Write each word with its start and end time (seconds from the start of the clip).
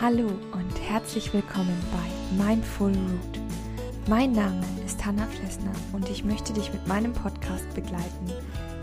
Hallo 0.00 0.26
und 0.52 0.80
herzlich 0.80 1.32
willkommen 1.32 1.78
bei 1.92 2.44
Mindful 2.44 2.90
Root. 2.90 3.40
Mein 4.08 4.32
Name 4.32 4.60
ist 4.84 5.04
Hanna 5.04 5.24
Flessner 5.28 5.70
und 5.92 6.08
ich 6.10 6.24
möchte 6.24 6.52
dich 6.52 6.72
mit 6.72 6.84
meinem 6.88 7.12
Podcast 7.12 7.72
begleiten, 7.76 8.32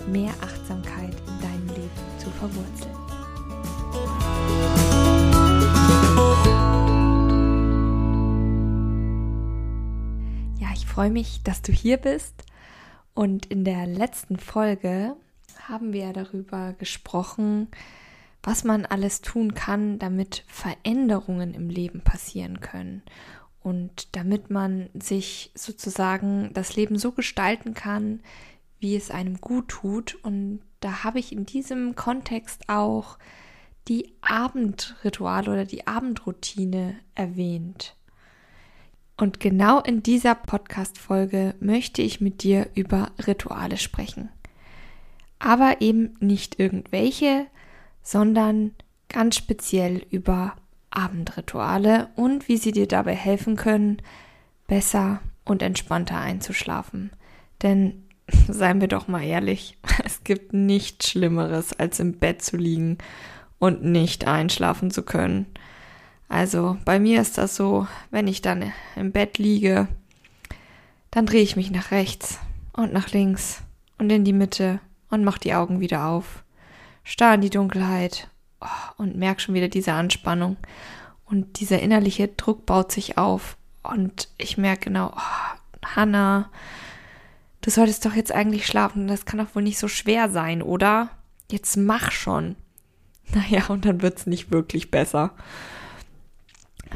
mehr 0.08 0.32
Achtsamkeit 0.40 1.14
in 1.28 1.42
deinem 1.42 1.68
Leben 1.68 1.92
zu 2.18 2.30
verwurzeln. 2.30 2.96
Ja, 10.60 10.70
ich 10.74 10.86
freue 10.86 11.10
mich, 11.10 11.44
dass 11.44 11.62
du 11.62 11.74
hier 11.74 11.98
bist 11.98 12.46
und 13.14 13.46
in 13.48 13.64
der 13.64 13.86
letzten 13.88 14.38
Folge 14.38 15.16
haben 15.68 15.94
wir 15.94 16.14
darüber 16.14 16.74
gesprochen, 16.74 17.68
was 18.42 18.64
man 18.64 18.86
alles 18.86 19.22
tun 19.22 19.54
kann, 19.54 20.00
damit 20.00 20.44
Veränderungen 20.48 21.54
im 21.54 21.70
Leben 21.70 22.02
passieren 22.02 22.62
können 22.62 23.04
und 23.62 24.16
damit 24.16 24.50
man 24.50 24.90
sich 24.94 25.52
sozusagen 25.54 26.52
das 26.54 26.76
Leben 26.76 26.98
so 26.98 27.12
gestalten 27.12 27.74
kann, 27.74 28.22
wie 28.80 28.96
es 28.96 29.12
einem 29.12 29.42
gut 29.42 29.68
tut. 29.68 30.16
Und 30.24 30.62
da 30.80 31.04
habe 31.04 31.20
ich 31.20 31.34
in 31.34 31.46
diesem 31.46 31.96
Kontext 31.96 32.70
auch 32.70 33.20
die 33.88 34.14
Abendrituale 34.22 35.52
oder 35.52 35.66
die 35.66 35.88
Abendroutine 35.88 37.00
erwähnt. 37.16 37.96
Und 39.20 39.42
genau 39.42 39.82
in 39.82 40.02
dieser 40.02 40.34
Podcast-Folge 40.34 41.54
möchte 41.60 42.02
ich 42.02 42.22
mit 42.22 42.42
dir 42.42 42.70
über 42.74 43.12
Rituale 43.28 43.76
sprechen. 43.76 44.30
Aber 45.40 45.82
eben 45.82 46.16
nicht 46.22 46.58
irgendwelche, 46.58 47.48
sondern 48.02 48.72
ganz 49.10 49.36
speziell 49.36 50.06
über 50.10 50.56
Abendrituale 50.90 52.08
und 52.16 52.48
wie 52.48 52.56
sie 52.56 52.72
dir 52.72 52.88
dabei 52.88 53.14
helfen 53.14 53.58
können, 53.58 54.02
besser 54.68 55.20
und 55.44 55.62
entspannter 55.62 56.18
einzuschlafen. 56.18 57.12
Denn 57.62 58.06
seien 58.48 58.80
wir 58.80 58.88
doch 58.88 59.10
mal 59.10 59.24
ehrlich, 59.24 59.78
es 60.06 60.24
gibt 60.24 60.54
nichts 60.54 61.10
Schlimmeres, 61.10 61.78
als 61.78 62.00
im 62.00 62.14
Bett 62.20 62.42
zu 62.42 62.56
liegen 62.56 62.98
und 63.60 63.84
nicht 63.84 64.28
einschlafen 64.28 64.92
zu 64.92 65.04
können. 65.04 65.46
Also 66.30 66.78
bei 66.86 67.00
mir 67.00 67.20
ist 67.22 67.38
das 67.38 67.56
so, 67.56 67.88
wenn 68.12 68.28
ich 68.28 68.42
dann 68.42 68.72
im 68.96 69.12
Bett 69.12 69.38
liege, 69.38 69.88
dann 71.12 71.26
drehe 71.26 71.42
ich 71.42 71.56
mich 71.58 71.72
nach 71.72 71.92
rechts 71.92 72.40
und 72.72 72.94
nach 72.94 73.10
links 73.10 73.62
und 73.98 74.10
in 74.10 74.24
die 74.24 74.34
Mitte 74.34 74.80
und 75.10 75.26
mache 75.26 75.40
die 75.40 75.54
Augen 75.54 75.82
wieder 75.82 76.06
auf 76.06 76.44
starr 77.10 77.34
in 77.34 77.42
die 77.42 77.50
Dunkelheit 77.50 78.30
oh, 78.62 78.68
und 78.98 79.16
merke 79.16 79.42
schon 79.42 79.56
wieder 79.56 79.68
diese 79.68 79.94
Anspannung. 79.94 80.58
Und 81.26 81.60
dieser 81.60 81.80
innerliche 81.80 82.28
Druck 82.28 82.66
baut 82.66 82.92
sich 82.92 83.18
auf. 83.18 83.58
Und 83.84 84.30
ich 84.38 84.58
merke 84.58 84.86
genau, 84.86 85.14
oh, 85.16 85.86
Hannah, 85.96 86.50
du 87.62 87.72
solltest 87.72 88.06
doch 88.06 88.14
jetzt 88.14 88.32
eigentlich 88.32 88.68
schlafen. 88.68 89.08
Das 89.08 89.26
kann 89.26 89.40
doch 89.40 89.56
wohl 89.56 89.64
nicht 89.64 89.80
so 89.80 89.88
schwer 89.88 90.30
sein, 90.30 90.62
oder? 90.62 91.10
Jetzt 91.52 91.76
mach 91.78 92.12
schon. 92.12 92.56
Naja, 93.32 93.68
und 93.68 93.86
dann 93.86 94.02
wird 94.02 94.18
es 94.18 94.26
nicht 94.26 94.50
wirklich 94.50 94.90
besser. 94.90 95.36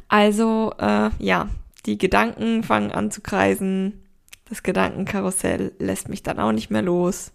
Also, 0.07 0.73
äh, 0.79 1.09
ja, 1.19 1.49
die 1.85 1.97
Gedanken 1.97 2.63
fangen 2.63 2.91
an 2.91 3.11
zu 3.11 3.21
kreisen. 3.21 4.03
Das 4.49 4.63
Gedankenkarussell 4.63 5.73
lässt 5.79 6.09
mich 6.09 6.23
dann 6.23 6.39
auch 6.39 6.51
nicht 6.51 6.69
mehr 6.69 6.81
los 6.81 7.31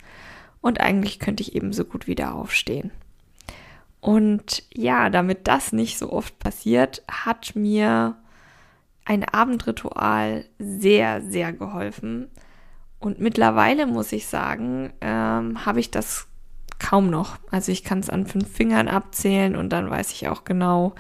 und 0.60 0.80
eigentlich 0.80 1.18
könnte 1.18 1.42
ich 1.42 1.54
ebenso 1.54 1.84
gut 1.84 2.06
wieder 2.06 2.34
aufstehen. 2.34 2.90
Und 4.00 4.62
ja, 4.72 5.10
damit 5.10 5.48
das 5.48 5.72
nicht 5.72 5.98
so 5.98 6.12
oft 6.12 6.38
passiert, 6.38 7.02
hat 7.10 7.56
mir 7.56 8.16
ein 9.04 9.24
Abendritual 9.24 10.44
sehr, 10.58 11.22
sehr 11.22 11.52
geholfen. 11.52 12.28
Und 13.00 13.20
mittlerweile 13.20 13.86
muss 13.86 14.12
ich 14.12 14.26
sagen, 14.26 14.92
ähm, 15.00 15.64
habe 15.64 15.80
ich 15.80 15.90
das 15.90 16.26
kaum 16.78 17.10
noch. 17.10 17.38
Also 17.50 17.72
ich 17.72 17.84
kann 17.84 18.00
es 18.00 18.10
an 18.10 18.26
fünf 18.26 18.48
Fingern 18.50 18.88
abzählen 18.88 19.56
und 19.56 19.70
dann 19.70 19.90
weiß 19.90 20.12
ich 20.12 20.28
auch 20.28 20.44
genau, 20.44 20.94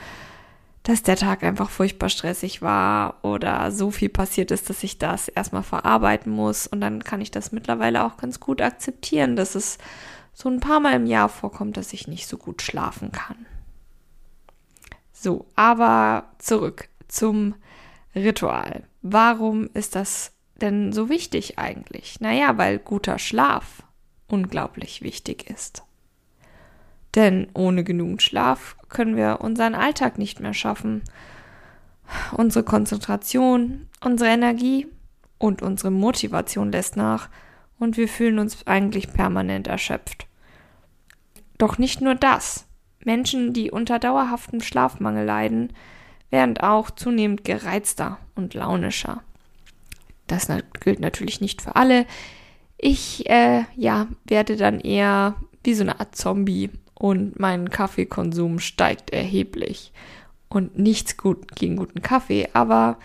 dass 0.88 1.02
der 1.02 1.16
Tag 1.16 1.42
einfach 1.42 1.68
furchtbar 1.68 2.08
stressig 2.08 2.62
war 2.62 3.22
oder 3.22 3.70
so 3.72 3.90
viel 3.90 4.08
passiert 4.08 4.50
ist, 4.50 4.70
dass 4.70 4.82
ich 4.82 4.96
das 4.96 5.28
erstmal 5.28 5.62
verarbeiten 5.62 6.32
muss. 6.32 6.66
Und 6.66 6.80
dann 6.80 7.04
kann 7.04 7.20
ich 7.20 7.30
das 7.30 7.52
mittlerweile 7.52 8.04
auch 8.04 8.16
ganz 8.16 8.40
gut 8.40 8.62
akzeptieren, 8.62 9.36
dass 9.36 9.54
es 9.54 9.76
so 10.32 10.48
ein 10.48 10.60
paar 10.60 10.80
Mal 10.80 10.94
im 10.94 11.04
Jahr 11.04 11.28
vorkommt, 11.28 11.76
dass 11.76 11.92
ich 11.92 12.08
nicht 12.08 12.26
so 12.26 12.38
gut 12.38 12.62
schlafen 12.62 13.12
kann. 13.12 13.44
So, 15.12 15.44
aber 15.56 16.30
zurück 16.38 16.88
zum 17.06 17.54
Ritual. 18.14 18.84
Warum 19.02 19.68
ist 19.74 19.94
das 19.94 20.32
denn 20.58 20.94
so 20.94 21.10
wichtig 21.10 21.58
eigentlich? 21.58 22.18
Naja, 22.22 22.56
weil 22.56 22.78
guter 22.78 23.18
Schlaf 23.18 23.82
unglaublich 24.26 25.02
wichtig 25.02 25.50
ist. 25.50 25.82
Denn 27.14 27.48
ohne 27.54 27.84
genügend 27.84 28.22
Schlaf 28.22 28.76
können 28.88 29.16
wir 29.16 29.38
unseren 29.40 29.74
Alltag 29.74 30.18
nicht 30.18 30.40
mehr 30.40 30.54
schaffen. 30.54 31.02
Unsere 32.32 32.64
Konzentration, 32.64 33.88
unsere 34.02 34.30
Energie 34.30 34.86
und 35.38 35.62
unsere 35.62 35.90
Motivation 35.90 36.72
lässt 36.72 36.96
nach 36.96 37.28
und 37.78 37.96
wir 37.96 38.08
fühlen 38.08 38.38
uns 38.38 38.66
eigentlich 38.66 39.12
permanent 39.12 39.68
erschöpft. 39.68 40.26
Doch 41.58 41.78
nicht 41.78 42.00
nur 42.00 42.14
das. 42.14 42.66
Menschen, 43.04 43.52
die 43.52 43.70
unter 43.70 43.98
dauerhaftem 43.98 44.60
Schlafmangel 44.60 45.24
leiden, 45.24 45.72
werden 46.30 46.58
auch 46.58 46.90
zunehmend 46.90 47.44
gereizter 47.44 48.18
und 48.34 48.54
launischer. 48.54 49.22
Das 50.26 50.48
gilt 50.80 51.00
natürlich 51.00 51.40
nicht 51.40 51.62
für 51.62 51.76
alle. 51.76 52.06
Ich, 52.76 53.28
äh, 53.28 53.64
ja, 53.74 54.08
werde 54.24 54.56
dann 54.56 54.78
eher 54.80 55.36
wie 55.64 55.74
so 55.74 55.82
eine 55.82 55.98
Art 56.00 56.14
Zombie 56.14 56.70
und 56.98 57.38
mein 57.38 57.70
Kaffeekonsum 57.70 58.58
steigt 58.58 59.10
erheblich. 59.10 59.92
Und 60.48 60.78
nichts 60.78 61.16
gut 61.16 61.54
gegen 61.54 61.76
guten 61.76 62.02
Kaffee, 62.02 62.48
aber 62.54 62.98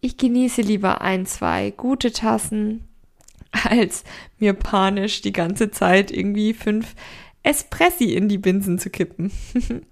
ich 0.00 0.16
genieße 0.16 0.62
lieber 0.62 1.00
ein, 1.00 1.24
zwei 1.24 1.70
gute 1.70 2.12
Tassen, 2.12 2.88
als 3.68 4.04
mir 4.38 4.52
panisch 4.52 5.22
die 5.22 5.32
ganze 5.32 5.70
Zeit 5.70 6.10
irgendwie 6.10 6.52
fünf 6.52 6.94
Espressi 7.42 8.12
in 8.14 8.28
die 8.28 8.38
Binsen 8.38 8.78
zu 8.78 8.90
kippen. 8.90 9.32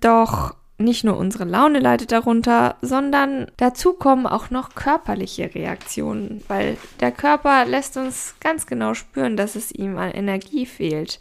Doch 0.00 0.54
nicht 0.76 1.04
nur 1.04 1.16
unsere 1.16 1.44
Laune 1.44 1.78
leidet 1.78 2.10
darunter, 2.10 2.76
sondern 2.82 3.46
dazu 3.56 3.92
kommen 3.92 4.26
auch 4.26 4.50
noch 4.50 4.74
körperliche 4.74 5.54
Reaktionen, 5.54 6.42
weil 6.48 6.76
der 7.00 7.12
Körper 7.12 7.64
lässt 7.64 7.96
uns 7.96 8.34
ganz 8.40 8.66
genau 8.66 8.94
spüren, 8.94 9.36
dass 9.36 9.54
es 9.54 9.70
ihm 9.70 9.96
an 9.98 10.10
Energie 10.10 10.66
fehlt. 10.66 11.20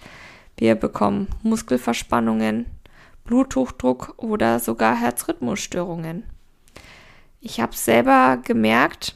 Wir 0.64 0.76
bekommen 0.76 1.28
Muskelverspannungen, 1.42 2.68
Bluthochdruck 3.26 4.14
oder 4.16 4.60
sogar 4.60 4.96
Herzrhythmusstörungen. 4.96 6.24
Ich 7.42 7.60
habe 7.60 7.76
selber 7.76 8.38
gemerkt, 8.38 9.14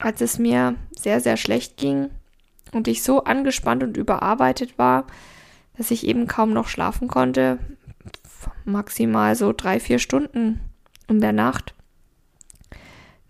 als 0.00 0.20
es 0.20 0.40
mir 0.40 0.74
sehr, 0.90 1.20
sehr 1.20 1.36
schlecht 1.36 1.76
ging 1.76 2.10
und 2.72 2.88
ich 2.88 3.04
so 3.04 3.22
angespannt 3.22 3.84
und 3.84 3.96
überarbeitet 3.96 4.76
war, 4.76 5.06
dass 5.76 5.92
ich 5.92 6.04
eben 6.04 6.26
kaum 6.26 6.52
noch 6.52 6.66
schlafen 6.66 7.06
konnte, 7.06 7.60
maximal 8.64 9.36
so 9.36 9.52
drei, 9.52 9.78
vier 9.78 10.00
Stunden 10.00 10.58
in 11.06 11.20
der 11.20 11.32
Nacht. 11.32 11.74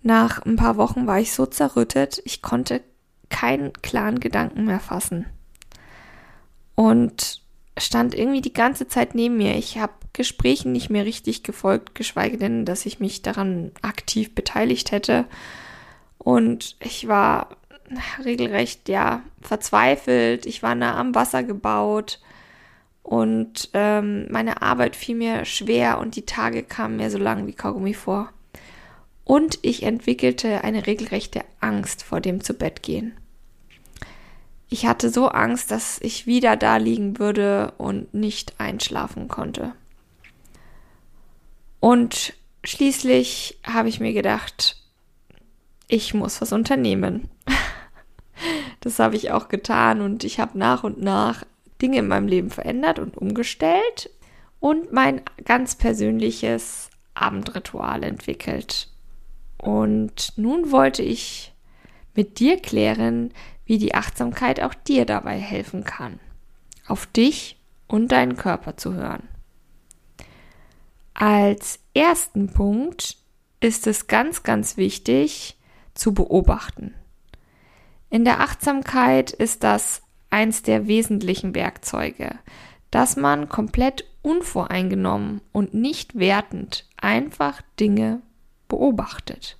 Nach 0.01 0.41
ein 0.47 0.57
paar 0.57 0.79
Wochen 0.79 1.07
war 1.07 1.21
ich 1.21 1.35
so 1.35 1.45
zerrüttet, 1.45 2.23
ich 2.25 2.41
konnte 2.41 2.81
keinen 3.29 3.75
klaren 3.75 4.21
Gedanken 4.21 4.65
mehr 4.65 4.81
fassen. 4.81 5.27
Und 6.75 7.47
stand 7.81 8.15
irgendwie 8.15 8.41
die 8.41 8.53
ganze 8.53 8.89
Zeit 8.89 9.15
neben 9.15 9.37
mir. 9.37 9.57
Ich 9.57 9.79
habe 9.79 9.93
Gesprächen 10.13 10.73
nicht 10.73 10.91
mehr 10.91 11.05
richtig 11.05 11.43
gefolgt, 11.43 11.95
geschweige 11.95 12.39
denn, 12.39 12.65
dass 12.65 12.87
ich 12.87 13.01
mich 13.01 13.23
daran 13.23 13.73
aktiv 13.83 14.35
beteiligt 14.35 14.93
hätte. 14.93 15.25
Und 16.19 16.77
ich 16.81 17.09
war 17.09 17.57
regelrecht, 18.25 18.89
ja, 18.89 19.23
verzweifelt. 19.41 20.47
Ich 20.47 20.63
war 20.63 20.75
nah 20.75 20.97
am 20.97 21.15
Wasser 21.15 21.43
gebaut 21.43 22.21
und 23.09 23.71
ähm, 23.73 24.27
meine 24.31 24.61
Arbeit 24.61 24.95
fiel 24.95 25.15
mir 25.15 25.47
schwer 25.47 25.99
und 25.99 26.15
die 26.15 26.27
Tage 26.27 26.63
kamen 26.63 26.97
mir 26.97 27.11
so 27.11 27.17
lang 27.17 27.47
wie 27.47 27.55
Kaugummi 27.55 27.95
vor. 27.95 28.31
Und 29.25 29.59
ich 29.63 29.83
entwickelte 29.83 30.63
eine 30.63 30.87
regelrechte 30.87 31.41
Angst 31.59 32.03
vor 32.03 32.21
dem 32.21 32.45
zu 32.45 32.53
Bett 32.53 32.83
gehen. 32.83 33.17
Ich 34.69 34.87
hatte 34.87 35.11
so 35.11 35.29
Angst, 35.29 35.71
dass 35.71 35.99
ich 36.01 36.27
wieder 36.27 36.57
da 36.57 36.77
liegen 36.77 37.19
würde 37.19 37.73
und 37.79 38.13
nicht 38.13 38.55
einschlafen 38.59 39.29
konnte. 39.29 39.73
Und 41.81 42.35
schließlich 42.65 43.59
habe 43.65 43.89
ich 43.89 44.01
mir 44.01 44.13
gedacht, 44.13 44.77
ich 45.87 46.13
muss 46.15 46.41
was 46.41 46.53
unternehmen. 46.53 47.29
Das 48.81 49.01
habe 49.01 49.17
ich 49.17 49.33
auch 49.33 49.49
getan 49.49 50.01
und 50.01 50.23
ich 50.23 50.39
habe 50.39 50.57
nach 50.57 50.85
und 50.85 51.03
nach 51.03 51.43
Dinge 51.83 51.99
in 51.99 52.07
meinem 52.07 52.29
Leben 52.29 52.51
verändert 52.51 53.01
und 53.01 53.17
umgestellt 53.17 54.11
und 54.61 54.93
mein 54.93 55.23
ganz 55.45 55.75
persönliches 55.75 56.89
Abendritual 57.15 58.05
entwickelt. 58.05 58.89
Und 59.59 60.33
nun 60.37 60.71
wollte 60.71 61.03
ich 61.03 61.53
mit 62.15 62.39
dir 62.39 62.59
klären, 62.59 63.33
wie 63.69 63.79
die 63.79 63.95
Achtsamkeit 63.95 64.61
auch 64.61 64.73
dir 64.73 65.05
dabei 65.05 65.39
helfen 65.39 65.85
kann, 65.85 66.19
auf 66.87 67.07
dich 67.07 67.61
und 67.87 68.11
deinen 68.11 68.37
Körper 68.37 68.79
zu 68.79 68.95
hören. 68.95 69.29
Als 71.13 71.79
ersten 71.95 72.51
Punkt 72.51 73.19
ist 73.61 73.87
es 73.87 74.07
ganz, 74.07 74.43
ganz 74.43 74.79
wichtig 74.79 75.59
zu 75.93 76.15
beobachten. 76.15 76.95
In 78.09 78.25
der 78.25 78.41
Achtsamkeit 78.41 79.33
ist 79.33 79.63
das 79.65 80.01
eins 80.31 80.63
der 80.63 80.87
wesentlichen 80.87 81.55
Werkzeuge, 81.55 82.39
dass 82.91 83.17
man 83.17 83.51
komplett 83.51 84.07
unvoreingenommen 84.23 85.43
und 85.53 85.75
nicht 85.75 86.19
wertend 86.19 86.89
einfach 86.97 87.61
Dinge 87.79 88.23
beobachtet. 88.67 89.59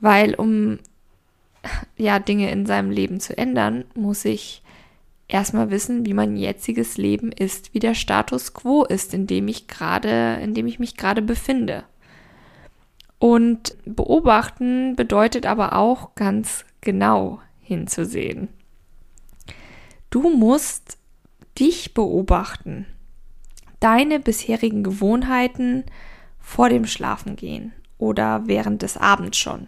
Weil 0.00 0.34
um 0.34 0.80
ja 1.96 2.18
Dinge 2.18 2.50
in 2.50 2.66
seinem 2.66 2.90
Leben 2.90 3.20
zu 3.20 3.36
ändern, 3.36 3.84
muss 3.94 4.24
ich 4.24 4.62
erstmal 5.28 5.70
wissen, 5.70 6.06
wie 6.06 6.14
mein 6.14 6.36
jetziges 6.36 6.96
Leben 6.96 7.30
ist, 7.30 7.74
wie 7.74 7.78
der 7.78 7.94
Status 7.94 8.54
quo 8.54 8.84
ist, 8.84 9.14
in 9.14 9.26
dem 9.26 9.48
ich 9.48 9.68
gerade, 9.68 10.38
in 10.42 10.54
dem 10.54 10.66
ich 10.66 10.78
mich 10.78 10.96
gerade 10.96 11.22
befinde. 11.22 11.84
Und 13.18 13.76
beobachten 13.84 14.96
bedeutet 14.96 15.44
aber 15.44 15.74
auch 15.74 16.14
ganz 16.14 16.64
genau 16.80 17.40
hinzusehen. 17.60 18.48
Du 20.10 20.30
musst 20.30 20.98
dich 21.58 21.92
beobachten, 21.92 22.86
deine 23.80 24.20
bisherigen 24.20 24.82
Gewohnheiten 24.82 25.84
vor 26.38 26.68
dem 26.68 26.86
Schlafengehen 26.86 27.72
oder 27.98 28.46
während 28.46 28.82
des 28.82 28.96
Abends 28.96 29.36
schon. 29.36 29.66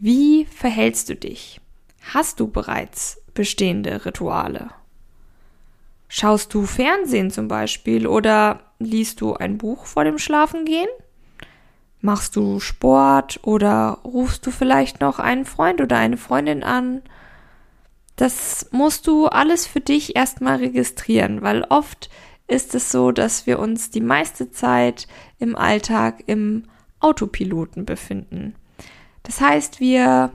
Wie 0.00 0.44
verhältst 0.44 1.08
du 1.08 1.16
dich? 1.16 1.60
Hast 2.12 2.38
du 2.38 2.46
bereits 2.46 3.20
bestehende 3.34 4.04
Rituale? 4.06 4.68
Schaust 6.06 6.54
du 6.54 6.66
Fernsehen 6.66 7.32
zum 7.32 7.48
Beispiel 7.48 8.06
oder 8.06 8.60
liest 8.78 9.20
du 9.20 9.34
ein 9.34 9.58
Buch 9.58 9.86
vor 9.86 10.04
dem 10.04 10.18
Schlafengehen? 10.18 10.88
Machst 12.00 12.36
du 12.36 12.60
Sport 12.60 13.40
oder 13.42 13.98
rufst 14.04 14.46
du 14.46 14.52
vielleicht 14.52 15.00
noch 15.00 15.18
einen 15.18 15.44
Freund 15.44 15.80
oder 15.80 15.96
eine 15.96 16.16
Freundin 16.16 16.62
an? 16.62 17.02
Das 18.14 18.68
musst 18.70 19.08
du 19.08 19.26
alles 19.26 19.66
für 19.66 19.80
dich 19.80 20.14
erstmal 20.14 20.58
registrieren, 20.58 21.42
weil 21.42 21.64
oft 21.70 22.08
ist 22.46 22.76
es 22.76 22.92
so, 22.92 23.10
dass 23.10 23.48
wir 23.48 23.58
uns 23.58 23.90
die 23.90 24.00
meiste 24.00 24.52
Zeit 24.52 25.08
im 25.40 25.56
Alltag 25.56 26.22
im 26.26 26.66
Autopiloten 27.00 27.84
befinden. 27.84 28.54
Das 29.28 29.42
heißt, 29.42 29.78
wir 29.78 30.32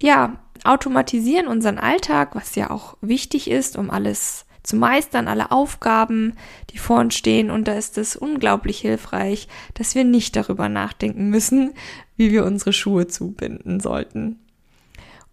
ja, 0.00 0.36
automatisieren 0.62 1.48
unseren 1.48 1.78
Alltag, 1.78 2.36
was 2.36 2.54
ja 2.54 2.70
auch 2.70 2.96
wichtig 3.00 3.50
ist, 3.50 3.76
um 3.76 3.90
alles 3.90 4.46
zu 4.62 4.76
meistern, 4.76 5.26
alle 5.26 5.50
Aufgaben, 5.50 6.34
die 6.70 6.78
vor 6.78 7.00
uns 7.00 7.16
stehen. 7.16 7.50
Und 7.50 7.66
da 7.66 7.72
ist 7.72 7.98
es 7.98 8.14
unglaublich 8.14 8.78
hilfreich, 8.78 9.48
dass 9.74 9.96
wir 9.96 10.04
nicht 10.04 10.36
darüber 10.36 10.68
nachdenken 10.68 11.28
müssen, 11.28 11.72
wie 12.16 12.30
wir 12.30 12.44
unsere 12.44 12.72
Schuhe 12.72 13.08
zubinden 13.08 13.80
sollten. 13.80 14.38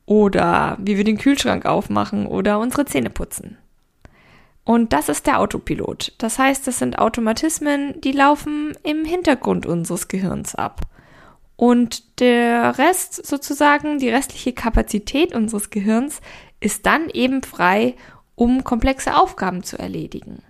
Oder 0.08 0.76
wie 0.80 0.98
wir 0.98 1.04
den 1.04 1.20
Kühlschrank 1.20 1.68
aufmachen 1.68 2.26
oder 2.26 2.58
unsere 2.58 2.86
Zähne 2.86 3.12
putzen. 3.12 3.60
Und 4.64 4.92
das 4.92 5.08
ist 5.08 5.28
der 5.28 5.40
Autopilot. 5.40 6.14
Das 6.18 6.40
heißt, 6.40 6.66
das 6.66 6.80
sind 6.80 6.98
Automatismen, 6.98 8.02
die 8.02 8.12
laufen 8.12 8.74
im 8.82 9.06
Hintergrund 9.06 9.68
unseres 9.68 10.08
Gehirns 10.08 10.56
ab. 10.56 10.82
Und 11.58 12.20
der 12.20 12.78
Rest 12.78 13.26
sozusagen, 13.26 13.98
die 13.98 14.10
restliche 14.10 14.54
Kapazität 14.54 15.34
unseres 15.34 15.72
Gehirns 15.72 16.22
ist 16.60 16.86
dann 16.86 17.10
eben 17.10 17.44
frei, 17.44 17.96
um 18.36 18.64
komplexe 18.64 19.16
Aufgaben 19.16 19.64
zu 19.64 19.78
erledigen, 19.78 20.44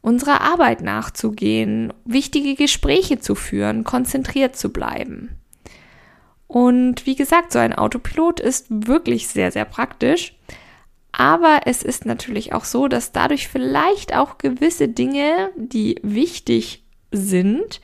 unserer 0.00 0.40
Arbeit 0.40 0.80
nachzugehen, 0.80 1.92
wichtige 2.04 2.54
Gespräche 2.54 3.18
zu 3.18 3.34
führen, 3.34 3.82
konzentriert 3.82 4.56
zu 4.56 4.72
bleiben. 4.72 5.36
Und 6.46 7.04
wie 7.04 7.16
gesagt, 7.16 7.52
so 7.52 7.58
ein 7.58 7.74
Autopilot 7.74 8.38
ist 8.38 8.66
wirklich 8.70 9.26
sehr, 9.28 9.50
sehr 9.50 9.64
praktisch. 9.64 10.34
Aber 11.10 11.62
es 11.64 11.82
ist 11.82 12.06
natürlich 12.06 12.52
auch 12.52 12.64
so, 12.64 12.86
dass 12.86 13.10
dadurch 13.10 13.48
vielleicht 13.48 14.14
auch 14.14 14.38
gewisse 14.38 14.88
Dinge, 14.88 15.50
die 15.56 15.96
wichtig 16.02 16.84
sind, 17.10 17.80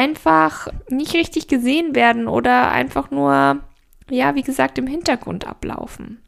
einfach 0.00 0.68
nicht 0.88 1.12
richtig 1.12 1.46
gesehen 1.46 1.94
werden 1.94 2.26
oder 2.26 2.70
einfach 2.70 3.10
nur, 3.10 3.60
ja, 4.08 4.34
wie 4.34 4.42
gesagt, 4.42 4.78
im 4.78 4.86
Hintergrund 4.86 5.46
ablaufen. 5.46 6.22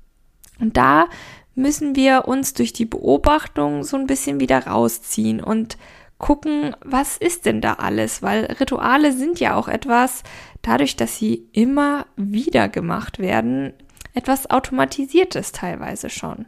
Und 0.61 0.77
da 0.77 1.07
müssen 1.55 1.97
wir 1.97 2.29
uns 2.29 2.53
durch 2.53 2.75
die 2.75 2.85
Beobachtung 2.85 3.83
so 3.83 3.97
ein 3.97 4.07
bisschen 4.07 4.41
wieder 4.41 4.67
rausziehen 4.67 5.43
und 5.43 5.79
gucken, 6.19 6.77
was 6.85 7.17
ist 7.17 7.47
denn 7.47 7.63
da 7.63 7.75
alles? 7.75 8.21
Weil 8.23 8.45
Rituale 8.45 9.11
sind 9.11 9.41
ja 9.41 9.55
auch 9.55 9.69
etwas, 9.69 10.23
dadurch, 10.61 10.97
dass 10.97 11.17
sie 11.17 11.49
immer 11.53 12.05
wieder 12.17 12.69
gemacht 12.69 13.21
werden, 13.21 13.73
etwas 14.13 14.51
Automatisiertes 14.51 15.53
teilweise 15.53 16.11
schon. 16.11 16.45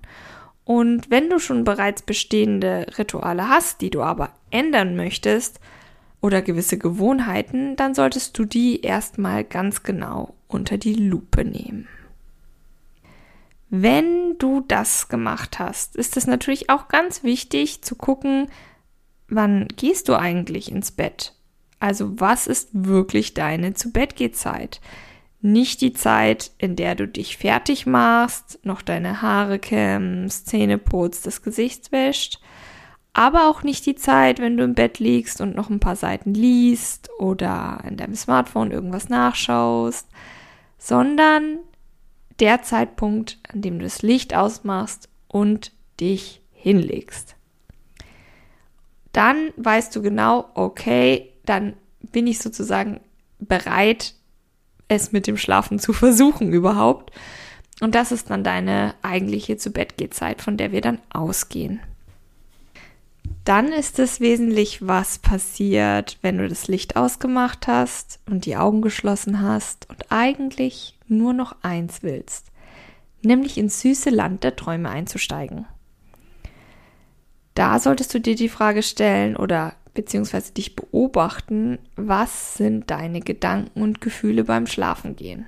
Und 0.64 1.10
wenn 1.10 1.30
du 1.30 1.38
schon 1.38 1.64
bereits 1.64 2.02
bestehende 2.02 2.86
Rituale 2.98 3.48
hast, 3.48 3.80
die 3.80 3.90
du 3.90 4.02
aber 4.02 4.34
ändern 4.50 4.94
möchtest, 4.94 5.58
oder 6.24 6.40
gewisse 6.40 6.78
Gewohnheiten, 6.78 7.76
dann 7.76 7.94
solltest 7.94 8.38
du 8.38 8.46
die 8.46 8.80
erstmal 8.80 9.44
ganz 9.44 9.82
genau 9.82 10.32
unter 10.48 10.78
die 10.78 10.94
Lupe 10.94 11.44
nehmen. 11.44 11.86
Wenn 13.68 14.38
du 14.38 14.64
das 14.66 15.08
gemacht 15.08 15.58
hast, 15.58 15.96
ist 15.96 16.16
es 16.16 16.26
natürlich 16.26 16.70
auch 16.70 16.88
ganz 16.88 17.24
wichtig 17.24 17.82
zu 17.82 17.94
gucken, 17.94 18.48
wann 19.28 19.68
gehst 19.76 20.08
du 20.08 20.18
eigentlich 20.18 20.72
ins 20.72 20.92
Bett? 20.92 21.34
Also 21.78 22.18
was 22.18 22.46
ist 22.46 22.70
wirklich 22.72 23.34
deine 23.34 23.74
zu 23.74 23.92
Bett 23.92 24.34
Zeit? 24.34 24.80
Nicht 25.42 25.82
die 25.82 25.92
Zeit, 25.92 26.52
in 26.56 26.74
der 26.74 26.94
du 26.94 27.06
dich 27.06 27.36
fertig 27.36 27.84
machst, 27.84 28.60
noch 28.62 28.80
deine 28.80 29.20
Haare 29.20 29.58
kämmst, 29.58 30.48
Zähne 30.48 30.78
putzt, 30.78 31.26
das 31.26 31.42
Gesicht 31.42 31.92
wäscht, 31.92 32.40
aber 33.14 33.48
auch 33.48 33.62
nicht 33.62 33.86
die 33.86 33.94
Zeit, 33.94 34.40
wenn 34.40 34.56
du 34.56 34.64
im 34.64 34.74
Bett 34.74 34.98
liegst 34.98 35.40
und 35.40 35.54
noch 35.54 35.70
ein 35.70 35.80
paar 35.80 35.96
Seiten 35.96 36.34
liest 36.34 37.08
oder 37.18 37.82
in 37.88 37.96
deinem 37.96 38.16
Smartphone 38.16 38.72
irgendwas 38.72 39.08
nachschaust, 39.08 40.08
sondern 40.78 41.58
der 42.40 42.62
Zeitpunkt, 42.62 43.38
an 43.50 43.62
dem 43.62 43.78
du 43.78 43.84
das 43.84 44.02
Licht 44.02 44.34
ausmachst 44.34 45.08
und 45.28 45.70
dich 46.00 46.42
hinlegst. 46.50 47.36
Dann 49.12 49.52
weißt 49.56 49.94
du 49.94 50.02
genau, 50.02 50.50
okay, 50.54 51.32
dann 51.46 51.74
bin 52.10 52.26
ich 52.26 52.40
sozusagen 52.40 53.00
bereit, 53.38 54.14
es 54.88 55.12
mit 55.12 55.28
dem 55.28 55.36
Schlafen 55.36 55.78
zu 55.78 55.92
versuchen 55.94 56.52
überhaupt. 56.52 57.12
Und 57.80 57.94
das 57.94 58.10
ist 58.10 58.30
dann 58.30 58.42
deine 58.42 58.94
eigentliche 59.02 59.56
zu 59.56 59.70
Bett 59.70 59.94
Zeit, 60.12 60.42
von 60.42 60.56
der 60.56 60.72
wir 60.72 60.80
dann 60.80 61.00
ausgehen. 61.10 61.80
Dann 63.44 63.72
ist 63.72 63.98
es 63.98 64.20
wesentlich, 64.20 64.86
was 64.86 65.18
passiert, 65.18 66.18
wenn 66.22 66.38
du 66.38 66.48
das 66.48 66.66
Licht 66.66 66.96
ausgemacht 66.96 67.66
hast 67.66 68.20
und 68.24 68.46
die 68.46 68.56
Augen 68.56 68.80
geschlossen 68.80 69.42
hast 69.42 69.88
und 69.90 70.10
eigentlich 70.10 70.98
nur 71.08 71.34
noch 71.34 71.56
eins 71.62 72.02
willst, 72.02 72.46
nämlich 73.22 73.58
ins 73.58 73.82
süße 73.82 74.08
Land 74.08 74.44
der 74.44 74.56
Träume 74.56 74.88
einzusteigen. 74.88 75.66
Da 77.54 77.78
solltest 77.78 78.14
du 78.14 78.20
dir 78.20 78.34
die 78.34 78.48
Frage 78.48 78.82
stellen 78.82 79.36
oder 79.36 79.74
beziehungsweise 79.92 80.52
dich 80.52 80.74
beobachten, 80.74 81.78
was 81.96 82.54
sind 82.54 82.90
deine 82.90 83.20
Gedanken 83.20 83.82
und 83.82 84.00
Gefühle 84.00 84.44
beim 84.44 84.66
Schlafengehen? 84.66 85.46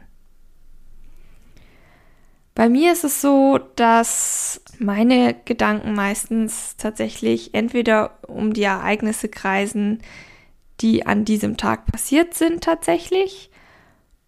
Bei 2.57 2.71
mir 2.71 2.93
ist 2.93 3.05
es 3.05 3.21
so, 3.21 3.59
dass 3.77 4.63
meine 4.79 5.37
Gedanken 5.45 5.93
meistens 5.93 6.75
tatsächlich 6.79 7.53
entweder 7.53 8.19
um 8.27 8.55
die 8.55 8.63
Ereignisse 8.63 9.29
kreisen, 9.29 10.01
die 10.81 11.05
an 11.05 11.27
diesem 11.27 11.59
Tag 11.59 11.85
passiert 11.85 12.33
sind 12.33 12.65
tatsächlich, 12.65 13.51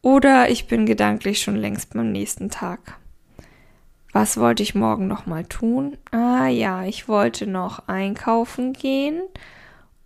oder 0.02 0.50
ich 0.50 0.68
bin 0.68 0.84
gedanklich 0.84 1.40
schon 1.40 1.56
längst 1.56 1.94
beim 1.94 2.12
nächsten 2.12 2.50
Tag. 2.50 2.98
Was 4.12 4.36
wollte 4.36 4.62
ich 4.62 4.74
morgen 4.74 5.06
noch 5.06 5.24
mal 5.24 5.44
tun? 5.46 5.96
Ah 6.10 6.48
ja, 6.48 6.84
ich 6.84 7.08
wollte 7.08 7.46
noch 7.46 7.88
einkaufen 7.88 8.74
gehen. 8.74 9.22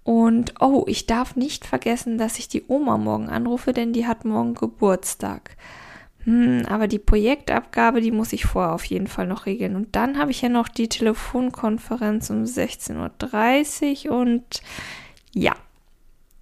Und 0.05 0.55
oh, 0.61 0.85
ich 0.87 1.07
darf 1.07 1.35
nicht 1.35 1.67
vergessen, 1.67 2.19
dass 2.19 2.39
ich 2.39 2.47
die 2.47 2.65
Oma 2.69 2.99
morgen 2.99 3.29
anrufe, 3.29 3.73
denn 3.73 3.93
die 3.93 4.07
hat 4.07 4.25
morgen 4.25 4.55
Geburtstag 4.55 5.57
hm, 6.25 6.65
aber 6.69 6.87
die 6.87 6.99
Projektabgabe, 6.99 8.01
die 8.01 8.13
muss 8.13 8.33
ich 8.33 8.45
vorher 8.45 8.73
auf 8.73 8.85
jeden 8.85 9.09
Fall 9.09 9.27
noch 9.27 9.47
regeln. 9.47 9.77
Und 9.77 9.97
dann 9.97 10.19
habe 10.19 10.31
ich 10.31 10.43
ja 10.43 10.49
noch 10.49 10.69
die 10.69 10.89
Telefonkonferenz 10.89 12.31
um 12.31 12.45
16.30 12.45 14.09
Uhr 14.09 14.17
und 14.17 14.63
ja, 15.35 15.55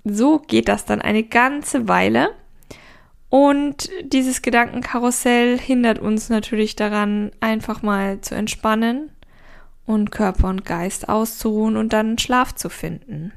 so 0.05 0.39
geht 0.39 0.69
das 0.69 0.85
dann 0.85 1.01
eine 1.01 1.23
ganze 1.23 1.89
Weile. 1.89 2.31
Und 3.29 3.89
dieses 4.03 4.43
Gedankenkarussell 4.43 5.57
hindert 5.59 6.01
uns 6.01 6.29
natürlich 6.29 6.75
daran, 6.75 7.31
einfach 7.41 7.83
mal 7.83 8.21
zu 8.21 8.35
entspannen 8.35 9.11
und 9.87 10.11
Körper 10.11 10.49
und 10.49 10.65
Geist 10.65 11.09
auszuruhen 11.09 11.77
und 11.77 11.93
dann 11.93 12.19
Schlaf 12.19 12.55
zu 12.55 12.69
finden. 12.69 13.33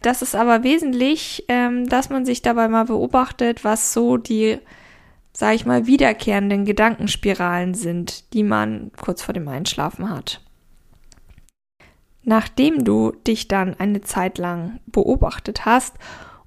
Das 0.00 0.22
ist 0.22 0.36
aber 0.36 0.62
wesentlich, 0.62 1.44
ähm, 1.48 1.88
dass 1.88 2.10
man 2.10 2.24
sich 2.24 2.40
dabei 2.40 2.68
mal 2.68 2.84
beobachtet, 2.84 3.64
was 3.64 3.92
so 3.92 4.16
die, 4.16 4.58
sag 5.36 5.54
ich 5.54 5.66
mal, 5.66 5.86
wiederkehrenden 5.86 6.64
Gedankenspiralen 6.64 7.74
sind, 7.74 8.32
die 8.32 8.42
man 8.42 8.90
kurz 8.96 9.20
vor 9.20 9.34
dem 9.34 9.46
Einschlafen 9.48 10.08
hat. 10.08 10.40
Nachdem 12.22 12.84
du 12.84 13.12
dich 13.26 13.46
dann 13.46 13.78
eine 13.78 14.00
Zeit 14.00 14.38
lang 14.38 14.80
beobachtet 14.86 15.66
hast 15.66 15.96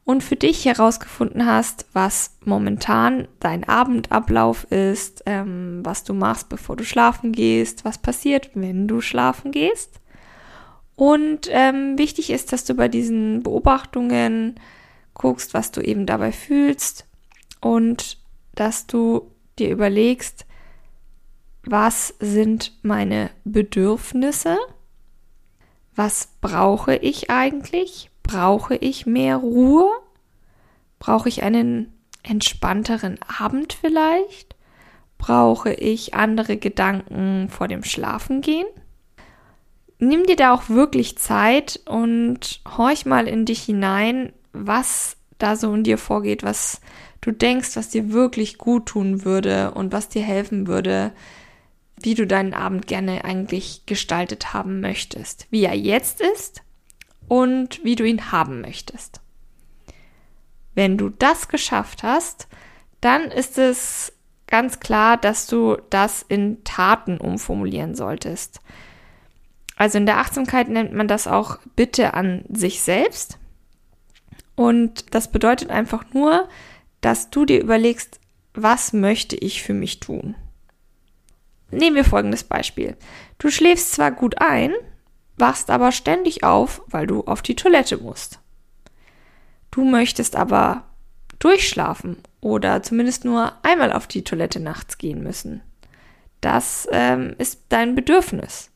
und 0.06 0.24
für 0.24 0.36
dich 0.36 0.66
herausgefunden 0.66 1.46
hast, 1.46 1.86
was 1.94 2.40
momentan 2.44 3.28
dein 3.40 3.64
Abendablauf 3.64 4.64
ist, 4.72 5.22
ähm, 5.28 5.82
was 5.84 6.04
du 6.04 6.16
machst, 6.16 6.50
bevor 6.50 6.76
du 6.76 6.84
schlafen 6.84 7.32
gehst, 7.32 7.86
was 7.86 8.00
passiert, 8.00 8.50
wenn 8.56 8.88
du 8.88 9.02
schlafen 9.02 9.52
gehst. 9.52 10.00
Und 10.96 11.48
ähm, 11.52 12.00
wichtig 12.00 12.32
ist, 12.32 12.52
dass 12.54 12.66
du 12.66 12.74
bei 12.74 12.88
diesen 12.88 13.44
Beobachtungen 13.44 14.60
guckst, 15.14 15.54
was 15.54 15.70
du 15.70 15.80
eben 15.80 16.08
dabei 16.08 16.32
fühlst 16.32 17.06
und 17.62 18.19
dass 18.60 18.88
du 18.88 19.32
dir 19.58 19.70
überlegst, 19.70 20.46
was 21.64 22.14
sind 22.20 22.74
meine 22.82 23.30
Bedürfnisse? 23.46 24.58
Was 25.96 26.30
brauche 26.42 26.96
ich 26.96 27.30
eigentlich? 27.30 28.10
Brauche 28.24 28.76
ich 28.76 29.06
mehr 29.06 29.38
Ruhe? 29.38 29.90
Brauche 31.00 31.30
ich 31.30 31.44
einen 31.44 31.94
entspannteren 32.24 33.18
Abend 33.38 33.74
vielleicht? 33.74 34.56
Brauche 35.18 35.74
ich 35.74 36.14
andere 36.14 36.58
Gedanken 36.58 37.48
vor 37.50 37.68
dem 37.68 37.84
Schlafengehen? 37.84 38.68
Nimm 40.00 40.26
dir 40.26 40.36
da 40.36 40.54
auch 40.54 40.70
wirklich 40.70 41.18
Zeit 41.18 41.80
und 41.86 42.62
horch 42.78 43.06
mal 43.06 43.28
in 43.28 43.46
dich 43.46 43.64
hinein, 43.64 44.34
was 44.54 45.18
da 45.40 45.56
so 45.56 45.74
in 45.74 45.84
dir 45.84 45.98
vorgeht, 45.98 46.44
was 46.44 46.82
du 47.22 47.32
denkst, 47.32 47.76
was 47.76 47.90
dir 47.90 48.12
wirklich 48.12 48.58
gut 48.58 48.88
tun 48.88 49.26
würde 49.26 49.72
und 49.72 49.92
was 49.92 50.10
dir 50.10 50.22
helfen 50.22 50.68
würde, 50.68 51.12
wie 52.02 52.14
du 52.14 52.26
deinen 52.26 52.54
Abend 52.54 52.88
gerne 52.88 53.26
eigentlich 53.26 53.84
gestaltet 53.86 54.54
haben 54.54 54.80
möchtest, 54.80 55.48
wie 55.50 55.64
er 55.64 55.76
jetzt 55.76 56.22
ist 56.22 56.62
und 57.28 57.84
wie 57.84 57.96
du 57.96 58.06
ihn 58.06 58.32
haben 58.32 58.62
möchtest. 58.62 59.22
Wenn 60.76 60.98
du 60.98 61.10
das 61.10 61.48
geschafft 61.48 62.04
hast, 62.04 62.48
dann 63.02 63.24
ist 63.32 63.58
es 63.58 64.14
ganz 64.48 64.80
klar, 64.80 65.18
dass 65.18 65.48
du 65.48 65.78
das 65.90 66.24
in 66.28 66.64
Taten 66.64 67.18
umformulieren 67.18 67.96
solltest. 67.96 68.62
Also 69.76 69.98
in 69.98 70.06
der 70.06 70.18
Achtsamkeit 70.18 70.70
nennt 70.70 70.94
man 70.94 71.08
das 71.08 71.28
auch 71.28 71.58
Bitte 71.76 72.14
an 72.14 72.44
sich 72.50 72.82
selbst. 72.82 73.39
Und 74.60 75.16
das 75.16 75.32
bedeutet 75.32 75.70
einfach 75.70 76.04
nur, 76.12 76.50
dass 77.00 77.30
du 77.30 77.46
dir 77.46 77.62
überlegst, 77.62 78.20
was 78.54 78.92
möchte 78.92 79.38
ich 79.38 79.64
für 79.64 79.74
mich 79.74 80.02
tun? 80.02 80.36
Nehmen 81.72 81.96
wir 81.96 82.04
folgendes 82.04 82.44
Beispiel. 82.44 82.98
Du 83.38 83.52
schläfst 83.52 83.94
zwar 83.94 84.12
gut 84.12 84.42
ein, 84.42 84.74
wachst 85.38 85.70
aber 85.70 85.94
ständig 85.94 86.44
auf, 86.44 86.82
weil 86.88 87.08
du 87.08 87.22
auf 87.24 87.42
die 87.42 87.56
Toilette 87.56 88.00
musst. 88.00 88.42
Du 89.72 89.86
möchtest 89.86 90.36
aber 90.36 90.84
durchschlafen 91.40 92.18
oder 92.42 92.84
zumindest 92.84 93.24
nur 93.24 93.54
einmal 93.64 93.94
auf 93.94 94.08
die 94.08 94.26
Toilette 94.26 94.60
nachts 94.60 94.98
gehen 94.98 95.24
müssen. 95.24 95.62
Das 96.42 96.86
ähm, 96.92 97.34
ist 97.38 97.62
dein 97.70 97.96
Bedürfnis. 97.96 98.72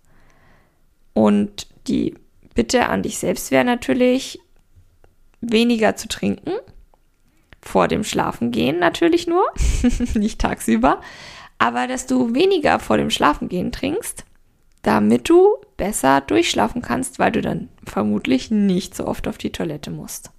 Und 1.11 1.67
die 1.89 2.15
Bitte 2.55 2.87
an 2.87 3.03
dich 3.03 3.17
selbst 3.17 3.51
wäre 3.51 3.65
natürlich, 3.65 4.39
weniger 5.51 5.95
zu 5.95 6.07
trinken. 6.07 6.53
Vor 7.61 7.87
dem 7.87 8.03
Schlafengehen 8.03 8.79
natürlich 8.79 9.27
nur, 9.27 9.45
nicht 10.15 10.39
tagsüber. 10.39 11.01
Aber 11.57 11.87
dass 11.87 12.07
du 12.07 12.33
weniger 12.33 12.79
vor 12.79 12.97
dem 12.97 13.09
Schlafengehen 13.09 13.71
trinkst, 13.71 14.25
damit 14.81 15.29
du 15.29 15.55
besser 15.77 16.21
durchschlafen 16.21 16.81
kannst, 16.81 17.19
weil 17.19 17.31
du 17.31 17.41
dann 17.41 17.69
vermutlich 17.85 18.51
nicht 18.51 18.95
so 18.95 19.07
oft 19.07 19.27
auf 19.27 19.37
die 19.37 19.51
Toilette 19.51 19.91
musst. 19.91 20.31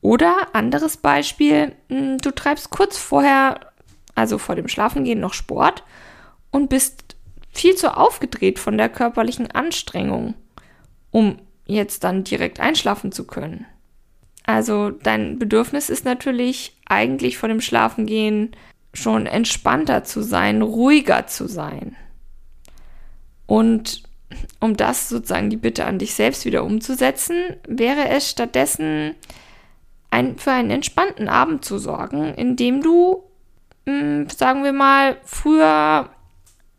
Oder 0.00 0.54
anderes 0.54 0.96
Beispiel, 0.96 1.72
hm, 1.88 2.18
du 2.18 2.30
treibst 2.30 2.70
kurz 2.70 2.98
vorher, 2.98 3.72
also 4.14 4.38
vor 4.38 4.54
dem 4.54 4.68
Schlafengehen, 4.68 5.20
noch 5.20 5.34
Sport 5.34 5.84
und 6.50 6.68
bist 6.68 7.16
viel 7.50 7.74
zu 7.74 7.96
aufgedreht 7.96 8.58
von 8.58 8.78
der 8.78 8.88
körperlichen 8.88 9.50
Anstrengung, 9.50 10.34
um 11.10 11.38
jetzt 11.68 12.02
dann 12.02 12.24
direkt 12.24 12.58
einschlafen 12.58 13.12
zu 13.12 13.26
können. 13.26 13.66
Also 14.44 14.90
dein 14.90 15.38
Bedürfnis 15.38 15.90
ist 15.90 16.04
natürlich 16.04 16.76
eigentlich 16.86 17.38
vor 17.38 17.48
dem 17.48 17.60
Schlafengehen 17.60 18.56
schon 18.94 19.26
entspannter 19.26 20.02
zu 20.04 20.22
sein, 20.22 20.62
ruhiger 20.62 21.26
zu 21.26 21.46
sein. 21.46 21.94
Und 23.46 24.02
um 24.60 24.76
das 24.76 25.08
sozusagen 25.08 25.50
die 25.50 25.56
Bitte 25.56 25.84
an 25.84 25.98
dich 25.98 26.14
selbst 26.14 26.44
wieder 26.44 26.64
umzusetzen, 26.64 27.56
wäre 27.66 28.08
es 28.08 28.30
stattdessen 28.30 29.14
ein, 30.10 30.38
für 30.38 30.52
einen 30.52 30.70
entspannten 30.70 31.28
Abend 31.28 31.64
zu 31.64 31.78
sorgen, 31.78 32.34
indem 32.34 32.82
du, 32.82 33.24
mh, 33.84 34.00
hm, 34.00 34.28
sagen 34.30 34.64
wir 34.64 34.72
mal, 34.72 35.18
früher 35.24 36.08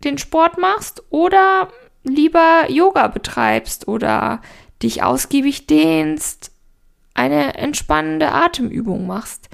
den 0.04 0.18
Sport 0.18 0.58
machst 0.58 1.04
oder 1.10 1.70
lieber 2.04 2.66
Yoga 2.70 3.08
betreibst 3.08 3.88
oder 3.88 4.42
dich 4.82 5.04
ausgiebig 5.04 5.68
dehnst, 5.68 6.52
eine 7.14 7.56
entspannende 7.56 8.32
Atemübung 8.32 9.06
machst. 9.08 9.50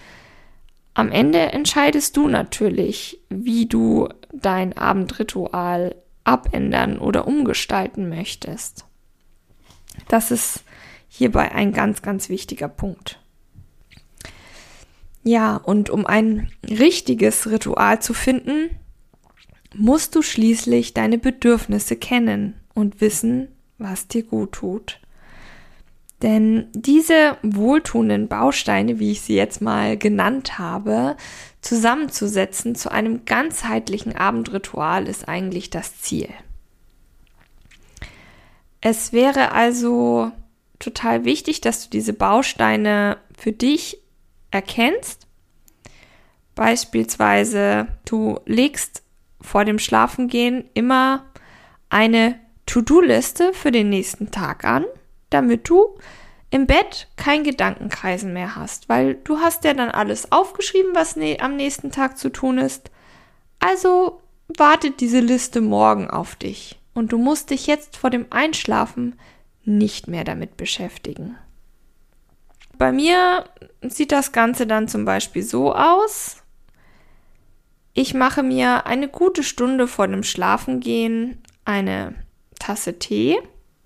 Am 0.94 1.12
Ende 1.12 1.40
entscheidest 1.40 2.16
du 2.16 2.28
natürlich, 2.28 3.20
wie 3.30 3.66
du 3.66 4.08
dein 4.32 4.78
Abendritual 4.78 5.96
abändern 6.24 7.00
oder 7.00 7.28
umgestalten 7.28 8.10
möchtest. 8.10 8.86
Das 10.08 10.32
ist 10.32 10.64
hierbei 11.08 11.52
ein 11.52 11.72
ganz, 11.72 12.02
ganz 12.02 12.30
wichtiger 12.30 12.68
Punkt. 12.68 13.20
Ja, 15.24 15.56
und 15.58 15.90
um 15.90 16.06
ein 16.06 16.52
richtiges 16.64 17.50
Ritual 17.50 18.02
zu 18.02 18.14
finden, 18.14 18.70
musst 19.74 20.16
du 20.16 20.22
schließlich 20.22 20.94
deine 20.94 21.18
Bedürfnisse 21.18 21.96
kennen 21.96 22.54
und 22.74 23.02
wissen, 23.02 23.50
was 23.78 24.08
dir 24.08 24.24
gut 24.24 24.54
tut. 24.54 25.00
Denn 26.22 26.68
diese 26.74 27.38
wohltuenden 27.44 28.28
Bausteine, 28.28 29.00
wie 29.00 29.12
ich 29.12 29.22
sie 29.22 29.36
jetzt 29.36 29.62
mal 29.62 29.98
genannt 29.98 30.58
habe, 30.58 31.18
zusammenzusetzen 31.62 32.76
zu 32.76 32.92
einem 32.92 33.26
ganzheitlichen 33.26 34.16
Abendritual 34.16 35.08
ist 35.08 35.28
eigentlich 35.28 35.70
das 35.70 36.02
Ziel. 36.02 36.30
Es 38.82 39.12
wäre 39.12 39.52
also 39.52 40.32
total 40.80 41.26
wichtig, 41.26 41.60
dass 41.62 41.84
du 41.84 41.90
diese 41.90 42.14
Bausteine 42.14 43.18
für 43.38 43.52
dich 43.52 43.98
erkennst. 44.52 45.28
Beispielsweise, 46.54 47.88
du 48.06 48.40
legst 48.46 49.04
vor 49.42 49.66
dem 49.66 49.80
Schlafengehen 49.80 50.70
immer 50.74 51.26
eine 51.90 52.40
To-Do-Liste 52.68 53.54
für 53.54 53.72
den 53.72 53.90
nächsten 53.90 54.32
Tag 54.32 54.64
an 54.64 54.86
damit 55.36 55.68
du 55.68 55.98
im 56.50 56.66
Bett 56.66 57.10
kein 57.18 57.44
Gedankenkreisen 57.44 58.32
mehr 58.32 58.56
hast, 58.56 58.88
weil 58.88 59.16
du 59.16 59.40
hast 59.40 59.66
ja 59.66 59.74
dann 59.74 59.90
alles 59.90 60.32
aufgeschrieben, 60.32 60.96
was 60.96 61.18
ne 61.18 61.38
am 61.42 61.58
nächsten 61.58 61.92
Tag 61.92 62.18
zu 62.18 62.30
tun 62.30 62.58
ist. 62.58 62.90
Also 63.60 64.22
wartet 64.48 65.02
diese 65.02 65.20
Liste 65.20 65.60
morgen 65.60 66.10
auf 66.10 66.36
dich 66.38 66.80
und 66.94 67.12
du 67.12 67.18
musst 67.18 67.50
dich 67.50 67.68
jetzt 67.68 67.98
vor 67.98 68.10
dem 68.10 68.28
Einschlafen 68.30 69.20
nicht 69.66 70.08
mehr 70.08 70.24
damit 70.24 70.56
beschäftigen. 70.56 71.36
Bei 72.78 72.94
mir 72.94 73.46
sieht 73.82 74.14
das 74.14 74.32
Ganze 74.32 74.68
dann 74.68 74.88
zum 74.88 75.04
Beispiel 75.04 75.44
so 75.44 75.76
aus. 75.76 76.38
Ich 77.94 78.14
mache 78.14 78.44
mir 78.44 78.86
eine 78.86 79.10
gute 79.10 79.44
Stunde 79.44 79.88
vor 79.88 80.08
dem 80.08 80.24
Schlafengehen 80.24 81.42
eine 81.66 82.16
Tasse 82.60 82.98
Tee 83.00 83.38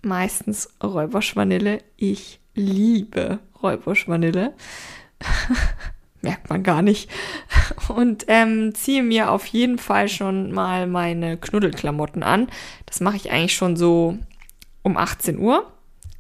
meistens 0.01 0.69
Räuberschwanille. 0.81 1.79
Ich 1.97 2.39
liebe 2.55 3.39
Räuberschwanille. 3.61 4.53
merkt 6.21 6.49
man 6.49 6.63
gar 6.63 6.81
nicht. 6.81 7.09
Und 7.87 8.25
ähm, 8.27 8.73
ziehe 8.75 9.03
mir 9.03 9.31
auf 9.31 9.45
jeden 9.47 9.77
Fall 9.77 10.09
schon 10.09 10.51
mal 10.51 10.87
meine 10.87 11.37
Knuddelklamotten 11.37 12.23
an. 12.23 12.47
Das 12.85 12.99
mache 12.99 13.15
ich 13.15 13.31
eigentlich 13.31 13.55
schon 13.55 13.75
so 13.75 14.17
um 14.83 14.97
18 14.97 15.39
Uhr. 15.39 15.71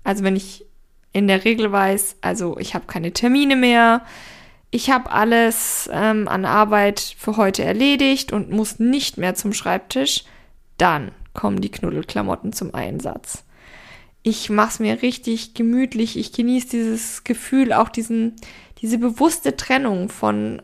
Also 0.03 0.23
wenn 0.23 0.35
ich 0.35 0.65
in 1.11 1.27
der 1.27 1.43
Regel 1.43 1.71
weiß, 1.71 2.17
also 2.21 2.57
ich 2.59 2.75
habe 2.75 2.85
keine 2.87 3.11
Termine 3.11 3.55
mehr, 3.55 4.05
ich 4.71 4.91
habe 4.91 5.11
alles 5.11 5.89
ähm, 5.91 6.27
an 6.27 6.45
Arbeit 6.45 6.99
für 7.17 7.37
heute 7.37 7.63
erledigt 7.63 8.31
und 8.31 8.51
muss 8.51 8.79
nicht 8.79 9.17
mehr 9.17 9.33
zum 9.33 9.53
Schreibtisch, 9.53 10.23
dann 10.77 11.11
kommen 11.33 11.61
die 11.61 11.71
Knuddelklamotten 11.71 12.53
zum 12.53 12.75
Einsatz. 12.75 13.43
Ich 14.21 14.49
mache 14.49 14.69
es 14.69 14.79
mir 14.79 15.01
richtig 15.01 15.53
gemütlich, 15.53 16.17
ich 16.17 16.33
genieße 16.33 16.69
dieses 16.69 17.23
Gefühl, 17.23 17.71
auch 17.73 17.89
diesen, 17.89 18.35
diese 18.81 18.97
bewusste 18.97 19.55
Trennung 19.55 20.09
von 20.09 20.61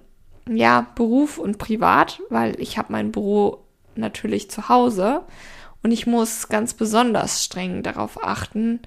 ja, 0.50 0.88
Beruf 0.96 1.38
und 1.38 1.58
Privat, 1.58 2.22
weil 2.30 2.60
ich 2.60 2.78
habe 2.78 2.92
mein 2.92 3.12
Büro 3.12 3.66
natürlich 3.96 4.52
zu 4.52 4.70
Hause. 4.70 5.24
Und 5.82 5.92
ich 5.92 6.08
muss 6.08 6.50
ganz 6.50 6.74
besonders 6.74 7.44
streng 7.44 7.84
darauf 7.84 8.24
achten, 8.24 8.80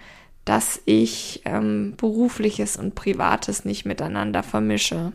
dass 0.44 0.80
ich 0.84 1.42
ähm, 1.44 1.94
berufliches 1.96 2.76
und 2.76 2.94
privates 2.94 3.64
nicht 3.64 3.84
miteinander 3.84 4.42
vermische. 4.42 5.12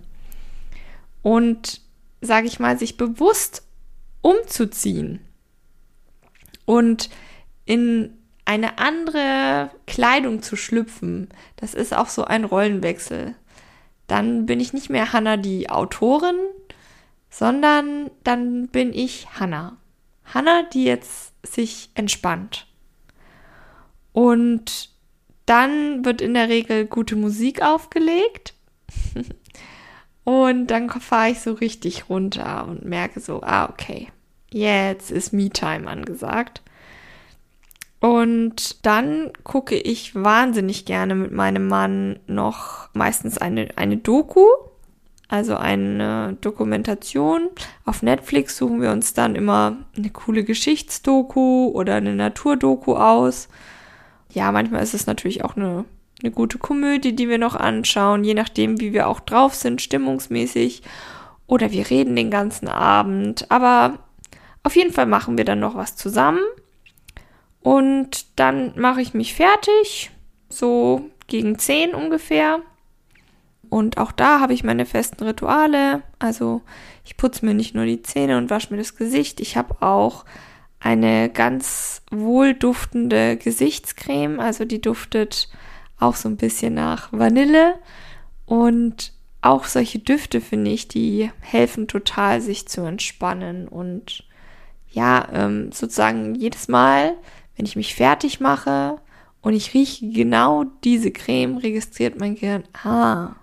Und 1.22 1.82
sage 2.22 2.48
ich 2.48 2.60
mal, 2.60 2.78
sich 2.78 2.98
bewusst 2.98 3.64
umzuziehen. 4.22 5.20
Und 6.66 7.10
in 7.66 8.18
eine 8.46 8.78
andere 8.78 9.72
Kleidung 9.88 10.42
zu 10.42 10.56
schlüpfen, 10.56 11.30
das 11.56 11.74
ist 11.74 11.96
auch 11.96 12.08
so 12.08 12.26
ein 12.26 12.44
Rollenwechsel. 12.44 13.36
Dann 14.08 14.46
bin 14.46 14.60
ich 14.60 14.74
nicht 14.74 14.90
mehr 14.90 15.14
Hannah 15.14 15.38
die 15.38 15.70
Autorin, 15.70 16.36
sondern 17.30 18.12
dann 18.24 18.68
bin 18.68 18.94
ich 18.94 19.28
Hannah. 19.40 19.78
Hannah, 20.26 20.64
die 20.64 20.84
jetzt 20.84 21.34
sich 21.44 21.90
entspannt. 21.96 22.68
Und 24.12 24.90
dann 25.46 26.06
wird 26.06 26.22
in 26.22 26.34
der 26.34 26.50
Regel 26.50 26.86
gute 26.86 27.16
Musik 27.16 27.62
aufgelegt. 27.62 28.54
und 30.24 30.68
dann 30.68 30.90
fahre 30.90 31.32
ich 31.32 31.40
so 31.40 31.54
richtig 31.54 32.10
runter 32.10 32.68
und 32.68 32.86
merke 32.86 33.20
so, 33.20 33.42
ah, 33.42 33.70
okay, 33.70 34.10
jetzt 34.52 35.12
ist 35.12 35.34
Me-Time 35.34 35.90
angesagt. 35.90 36.62
Und 38.04 38.86
dann 38.86 39.32
gucke 39.46 39.78
ich 39.78 40.14
wahnsinnig 40.14 40.84
gerne 40.84 41.16
mit 41.16 41.32
meinem 41.32 41.70
Mann 41.70 42.20
noch 42.28 42.90
meistens 42.92 43.38
eine, 43.38 43.70
eine 43.78 43.96
Doku, 43.96 44.46
also 45.30 45.56
eine 45.56 46.36
Dokumentation. 46.42 47.48
Auf 47.86 48.04
Netflix 48.04 48.58
suchen 48.58 48.82
wir 48.82 48.92
uns 48.92 49.14
dann 49.14 49.36
immer 49.36 49.78
eine 49.96 50.10
coole 50.10 50.44
Geschichtsdoku 50.44 51.72
oder 51.74 51.96
eine 51.96 52.14
Naturdoku 52.14 52.96
aus. 52.98 53.48
Ja, 54.34 54.52
manchmal 54.52 54.84
ist 54.84 54.94
es 54.94 55.08
natürlich 55.08 55.46
auch 55.46 55.56
eine, 55.56 55.86
eine 56.22 56.32
gute 56.34 56.58
Komödie, 56.58 57.16
die 57.16 57.30
wir 57.30 57.38
noch 57.38 57.56
anschauen, 57.56 58.26
je 58.26 58.34
nachdem, 58.34 58.82
wie 58.82 58.92
wir 58.92 59.08
auch 59.08 59.22
drauf 59.22 59.56
sind, 59.56 59.82
stimmungsmäßig. 59.82 60.84
Oder 61.48 61.72
wir 61.72 61.90
reden 61.90 62.18
den 62.18 62.32
ganzen 62.32 62.68
Abend. 62.68 63.50
Aber 63.50 64.00
auf 64.62 64.76
jeden 64.76 64.92
Fall 64.92 65.06
machen 65.06 65.38
wir 65.38 65.46
dann 65.46 65.62
noch 65.62 65.76
was 65.76 65.96
zusammen. 65.96 66.42
Und 67.64 68.38
dann 68.38 68.74
mache 68.80 69.02
ich 69.02 69.14
mich 69.14 69.34
fertig, 69.34 70.12
so 70.50 71.10
gegen 71.28 71.58
10 71.58 71.96
ungefähr. 71.96 72.60
Und 73.70 73.98
auch 73.98 74.12
da 74.12 74.40
habe 74.40 74.54
ich 74.54 74.64
meine 74.64 74.86
festen 74.86 75.24
Rituale. 75.24 76.04
Also 76.20 76.62
ich 77.06 77.18
putze 77.18 77.46
mir 77.46 77.54
nicht 77.54 77.74
nur 77.74 77.86
die 77.86 78.04
Zähne 78.04 78.38
und 78.38 78.50
wasche 78.50 78.72
mir 78.72 78.78
das 78.78 78.96
Gesicht. 78.96 79.40
Ich 79.40 79.58
habe 79.58 79.82
auch 79.82 80.26
eine 80.80 81.30
ganz 81.30 82.04
wohlduftende 82.12 83.38
Gesichtscreme. 83.38 84.40
Also 84.40 84.66
die 84.66 84.82
duftet 84.82 85.50
auch 85.98 86.16
so 86.16 86.30
ein 86.30 86.38
bisschen 86.38 86.74
nach 86.74 87.12
Vanille. 87.12 87.76
Und 88.46 89.14
auch 89.42 89.66
solche 89.66 90.00
Düfte 90.00 90.42
finde 90.42 90.72
ich, 90.72 90.88
die 90.88 91.32
helfen 91.40 91.88
total, 91.88 92.42
sich 92.42 92.68
zu 92.68 92.82
entspannen. 92.82 93.68
Und 93.68 94.26
ja, 94.92 95.28
ähm, 95.34 95.72
sozusagen 95.72 96.36
jedes 96.36 96.68
Mal, 96.68 97.16
wenn 97.56 97.66
ich 97.66 97.76
mich 97.76 97.96
fertig 97.96 98.40
mache 98.40 99.00
und 99.42 99.54
ich 99.54 99.74
rieche 99.74 100.10
genau 100.10 100.64
diese 100.84 101.12
Creme, 101.12 101.58
registriert 101.58 102.20
mein 102.20 102.36
Gehirn, 102.36 102.64
ah, 102.84 103.36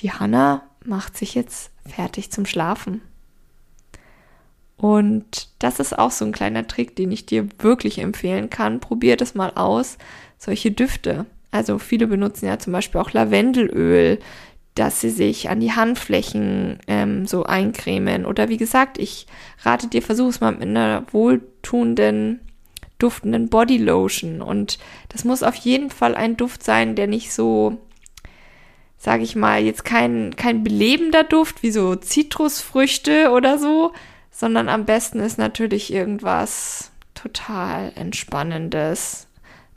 die 0.00 0.12
Hanna 0.12 0.62
macht 0.84 1.16
sich 1.16 1.34
jetzt 1.34 1.70
fertig 1.86 2.30
zum 2.30 2.46
Schlafen. 2.46 3.02
Und 4.76 5.48
das 5.58 5.80
ist 5.80 5.98
auch 5.98 6.10
so 6.10 6.24
ein 6.24 6.32
kleiner 6.32 6.66
Trick, 6.66 6.96
den 6.96 7.10
ich 7.10 7.26
dir 7.26 7.48
wirklich 7.58 7.98
empfehlen 7.98 8.50
kann. 8.50 8.80
Probier 8.80 9.16
das 9.16 9.34
mal 9.34 9.52
aus. 9.54 9.96
Solche 10.38 10.70
Düfte. 10.70 11.24
Also 11.50 11.78
viele 11.78 12.06
benutzen 12.06 12.46
ja 12.46 12.58
zum 12.58 12.74
Beispiel 12.74 13.00
auch 13.00 13.12
Lavendelöl, 13.12 14.18
dass 14.74 15.00
sie 15.00 15.08
sich 15.08 15.48
an 15.48 15.60
die 15.60 15.72
Handflächen 15.72 16.80
ähm, 16.86 17.26
so 17.26 17.44
eincremen. 17.44 18.26
Oder 18.26 18.50
wie 18.50 18.58
gesagt, 18.58 18.98
ich 18.98 19.26
rate 19.62 19.88
dir, 19.88 20.02
versuch 20.02 20.28
es 20.28 20.40
mal 20.40 20.52
mit 20.52 20.64
einer 20.64 21.04
wohltuenden 21.10 22.40
duftenden 22.98 23.48
Bodylotion. 23.48 24.42
Und 24.42 24.78
das 25.08 25.24
muss 25.24 25.42
auf 25.42 25.56
jeden 25.56 25.90
Fall 25.90 26.14
ein 26.14 26.36
Duft 26.36 26.62
sein, 26.62 26.94
der 26.94 27.06
nicht 27.06 27.32
so, 27.32 27.78
sage 28.96 29.22
ich 29.22 29.36
mal, 29.36 29.62
jetzt 29.62 29.84
kein, 29.84 30.34
kein 30.36 30.64
belebender 30.64 31.24
Duft 31.24 31.62
wie 31.62 31.70
so 31.70 31.96
Zitrusfrüchte 31.96 33.30
oder 33.30 33.58
so, 33.58 33.92
sondern 34.30 34.68
am 34.68 34.84
besten 34.84 35.20
ist 35.20 35.38
natürlich 35.38 35.92
irgendwas 35.92 36.90
total 37.14 37.92
entspannendes. 37.94 39.26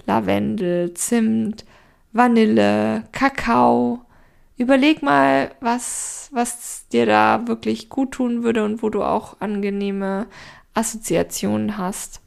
Lavendel, 0.05 0.93
Zimt, 0.95 1.65
Vanille, 2.11 3.03
Kakao. 3.11 4.01
Überleg 4.57 5.01
mal, 5.01 5.51
was, 5.61 6.29
was 6.33 6.87
dir 6.89 7.05
da 7.05 7.47
wirklich 7.47 7.89
gut 7.89 8.11
tun 8.13 8.43
würde 8.43 8.65
und 8.65 8.83
wo 8.83 8.89
du 8.89 9.03
auch 9.03 9.39
angenehme 9.39 10.27
Assoziationen 10.73 11.77
hast. 11.77 12.21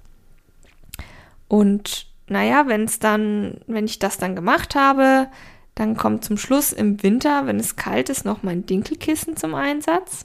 Und 1.53 2.07
naja, 2.29 2.67
wenn 2.67 2.85
es 2.85 2.99
dann, 2.99 3.61
wenn 3.67 3.85
ich 3.85 3.99
das 3.99 4.17
dann 4.17 4.35
gemacht 4.35 4.75
habe, 4.75 5.29
dann 5.75 5.99
kommt 5.99 6.25
zum 6.25 6.39
Schluss 6.39 6.73
im 6.73 7.03
Winter, 7.03 7.45
wenn 7.45 7.61
es 7.61 7.77
kalt 7.77 8.09
ist, 8.09 8.25
noch 8.25 8.43
mein 8.43 8.65
Dinkelkissen 8.65 9.37
zum 9.37 9.55
Einsatz. 9.55 10.25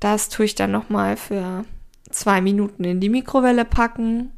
Das 0.00 0.30
tue 0.30 0.46
ich 0.46 0.54
dann 0.54 0.70
nochmal 0.70 1.18
für 1.18 1.66
zwei 2.08 2.40
Minuten 2.40 2.82
in 2.84 2.98
die 2.98 3.10
Mikrowelle 3.10 3.66
packen 3.66 4.32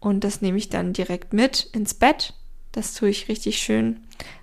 und 0.00 0.24
das 0.24 0.42
nehme 0.42 0.58
ich 0.58 0.68
dann 0.68 0.94
direkt 0.94 1.32
mit 1.32 1.62
ins 1.74 1.94
Bett. 1.94 2.34
Das 2.72 2.94
tue 2.94 3.10
ich 3.10 3.28
richtig 3.28 3.58
schön 3.58 4.00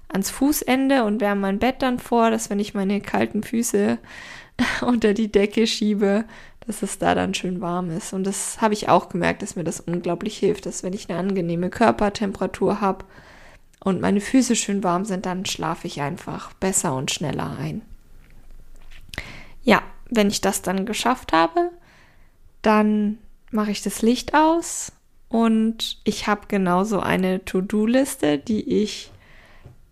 ans 0.08 0.30
Fußende 0.30 1.04
und 1.04 1.20
wärme 1.20 1.42
mein 1.42 1.60
Bett 1.60 1.82
dann 1.82 2.00
vor, 2.00 2.32
dass 2.32 2.50
wenn 2.50 2.62
ich 2.62 2.74
meine 2.74 3.02
kalten 3.02 3.44
Füße 3.44 3.98
unter 4.84 5.14
die 5.14 5.34
Decke 5.34 5.68
schiebe, 5.68 6.24
dass 6.68 6.84
es 6.84 7.00
da 7.00 7.16
dann 7.16 7.34
schön 7.34 7.62
warm 7.62 7.90
ist. 7.90 8.14
Und 8.14 8.26
das 8.26 8.62
habe 8.62 8.74
ich 8.74 8.90
auch 8.90 9.10
gemerkt, 9.10 9.42
dass 9.42 9.56
mir 9.56 9.64
das 9.64 9.80
unglaublich 9.80 10.38
hilft, 10.38 10.66
dass 10.66 10.84
wenn 10.84 10.94
ich 10.94 11.10
eine 11.10 11.18
angenehme 11.18 11.70
Körpertemperatur 11.70 12.82
habe 12.82 13.06
und 13.80 14.02
meine 14.02 14.20
Füße 14.20 14.56
schön 14.56 14.84
warm 14.84 15.06
sind, 15.06 15.26
dann 15.26 15.46
schlafe 15.46 15.88
ich 15.88 16.02
einfach 16.02 16.54
besser 16.54 16.94
und 16.94 17.10
schneller 17.10 17.58
ein. 17.58 17.82
Ja, 19.64 19.82
wenn 20.10 20.28
ich 20.28 20.42
das 20.42 20.62
dann 20.62 20.86
geschafft 20.86 21.32
habe, 21.32 21.72
dann 22.62 23.18
mache 23.50 23.72
ich 23.72 23.82
das 23.82 24.02
Licht 24.02 24.34
aus 24.34 24.92
und 25.30 26.00
ich 26.04 26.28
habe 26.28 26.48
genauso 26.48 27.00
eine 27.00 27.46
To-Do-Liste, 27.46 28.38
die 28.38 28.82
ich 28.84 29.12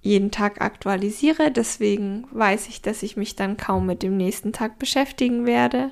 jeden 0.01 0.31
Tag 0.31 0.61
aktualisiere. 0.61 1.51
Deswegen 1.51 2.27
weiß 2.31 2.67
ich, 2.67 2.81
dass 2.81 3.01
ich 3.01 3.17
mich 3.17 3.35
dann 3.35 3.57
kaum 3.57 3.85
mit 3.85 4.03
dem 4.03 4.17
nächsten 4.17 4.53
Tag 4.53 4.77
beschäftigen 4.77 5.45
werde. 5.45 5.91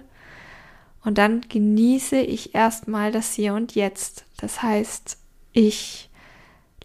Und 1.03 1.17
dann 1.17 1.41
genieße 1.41 2.17
ich 2.17 2.55
erstmal 2.55 3.11
das 3.11 3.33
Hier 3.33 3.53
und 3.53 3.75
Jetzt. 3.75 4.25
Das 4.37 4.61
heißt, 4.61 5.17
ich 5.51 6.09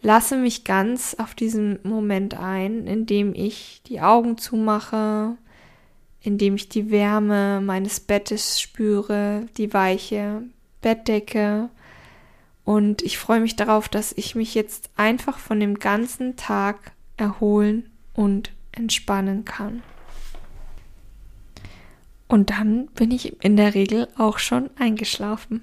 lasse 0.00 0.36
mich 0.36 0.64
ganz 0.64 1.14
auf 1.18 1.34
diesen 1.34 1.78
Moment 1.82 2.34
ein, 2.34 2.86
indem 2.86 3.34
ich 3.34 3.82
die 3.86 4.00
Augen 4.00 4.38
zumache, 4.38 5.36
indem 6.20 6.56
ich 6.56 6.68
die 6.68 6.90
Wärme 6.90 7.60
meines 7.60 8.00
Bettes 8.00 8.60
spüre, 8.60 9.46
die 9.56 9.72
weiche 9.72 10.42
Bettdecke. 10.80 11.68
Und 12.64 13.02
ich 13.02 13.18
freue 13.18 13.40
mich 13.40 13.56
darauf, 13.56 13.88
dass 13.88 14.12
ich 14.12 14.34
mich 14.34 14.54
jetzt 14.54 14.90
einfach 14.96 15.38
von 15.38 15.60
dem 15.60 15.78
ganzen 15.78 16.36
Tag 16.36 16.92
erholen 17.16 17.90
und 18.14 18.52
entspannen 18.72 19.44
kann. 19.44 19.82
Und 22.28 22.50
dann 22.50 22.86
bin 22.88 23.10
ich 23.10 23.42
in 23.42 23.56
der 23.56 23.74
Regel 23.74 24.08
auch 24.16 24.38
schon 24.38 24.70
eingeschlafen. 24.78 25.62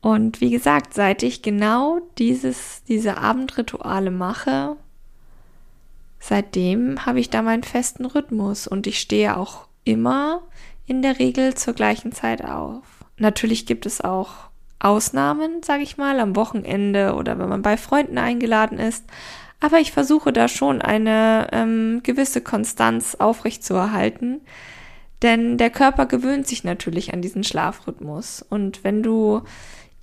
Und 0.00 0.40
wie 0.40 0.50
gesagt, 0.50 0.94
seit 0.94 1.22
ich 1.22 1.42
genau 1.42 2.00
dieses, 2.18 2.82
diese 2.84 3.18
Abendrituale 3.18 4.10
mache, 4.10 4.76
seitdem 6.20 7.04
habe 7.06 7.20
ich 7.20 7.30
da 7.30 7.42
meinen 7.42 7.62
festen 7.62 8.04
Rhythmus 8.04 8.66
und 8.66 8.86
ich 8.86 8.98
stehe 8.98 9.36
auch 9.36 9.66
immer 9.84 10.42
in 10.86 11.02
der 11.02 11.18
Regel 11.18 11.54
zur 11.54 11.74
gleichen 11.74 12.12
Zeit 12.12 12.44
auf. 12.44 12.82
Natürlich 13.18 13.66
gibt 13.66 13.86
es 13.86 14.00
auch 14.00 14.48
Ausnahmen, 14.78 15.62
sage 15.62 15.82
ich 15.82 15.96
mal, 15.96 16.20
am 16.20 16.36
Wochenende 16.36 17.14
oder 17.14 17.38
wenn 17.38 17.48
man 17.48 17.62
bei 17.62 17.76
Freunden 17.76 18.18
eingeladen 18.18 18.78
ist. 18.78 19.04
Aber 19.60 19.80
ich 19.80 19.90
versuche 19.90 20.32
da 20.32 20.46
schon 20.46 20.80
eine 20.80 21.48
ähm, 21.52 22.00
gewisse 22.04 22.40
Konstanz 22.40 23.16
aufrechtzuerhalten, 23.16 24.40
denn 25.22 25.58
der 25.58 25.70
Körper 25.70 26.06
gewöhnt 26.06 26.46
sich 26.46 26.64
natürlich 26.64 27.12
an 27.12 27.22
diesen 27.22 27.44
Schlafrhythmus. 27.44 28.44
Und 28.48 28.84
wenn 28.84 29.02
du 29.02 29.42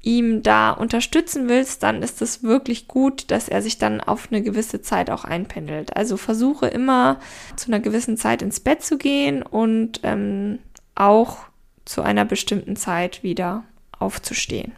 ihm 0.01 0.43
da 0.43 0.71
unterstützen 0.71 1.49
willst, 1.49 1.81
dann 1.83 2.03
ist 2.03 2.21
es 2.21 2.43
wirklich 2.43 2.87
gut, 2.87 3.31
dass 3.31 3.49
er 3.49 3.61
sich 3.61 3.79
dann 3.79 4.01
auf 4.01 4.27
eine 4.29 4.43
gewisse 4.43 4.81
Zeit 4.81 5.09
auch 5.09 5.23
einpendelt. 5.23 5.95
Also 5.95 6.15
versuche 6.15 6.67
immer 6.67 7.19
zu 7.55 7.69
einer 7.69 7.79
gewissen 7.79 8.17
Zeit 8.17 8.41
ins 8.41 8.59
Bett 8.59 8.83
zu 8.83 8.97
gehen 8.97 9.41
und 9.41 10.01
ähm, 10.03 10.59
auch 10.93 11.37
zu 11.85 12.01
einer 12.01 12.25
bestimmten 12.25 12.75
Zeit 12.75 13.23
wieder 13.23 13.63
aufzustehen. 13.97 14.73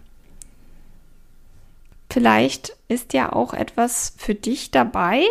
Vielleicht 2.10 2.78
ist 2.88 3.14
ja 3.14 3.34
auch 3.34 3.54
etwas 3.54 4.14
für 4.18 4.34
dich 4.34 4.72
dabei, 4.72 5.26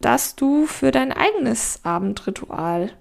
dass 0.00 0.36
du 0.36 0.66
für 0.66 0.90
dein 0.90 1.12
eigenes 1.12 1.80
Abendritual 1.82 2.92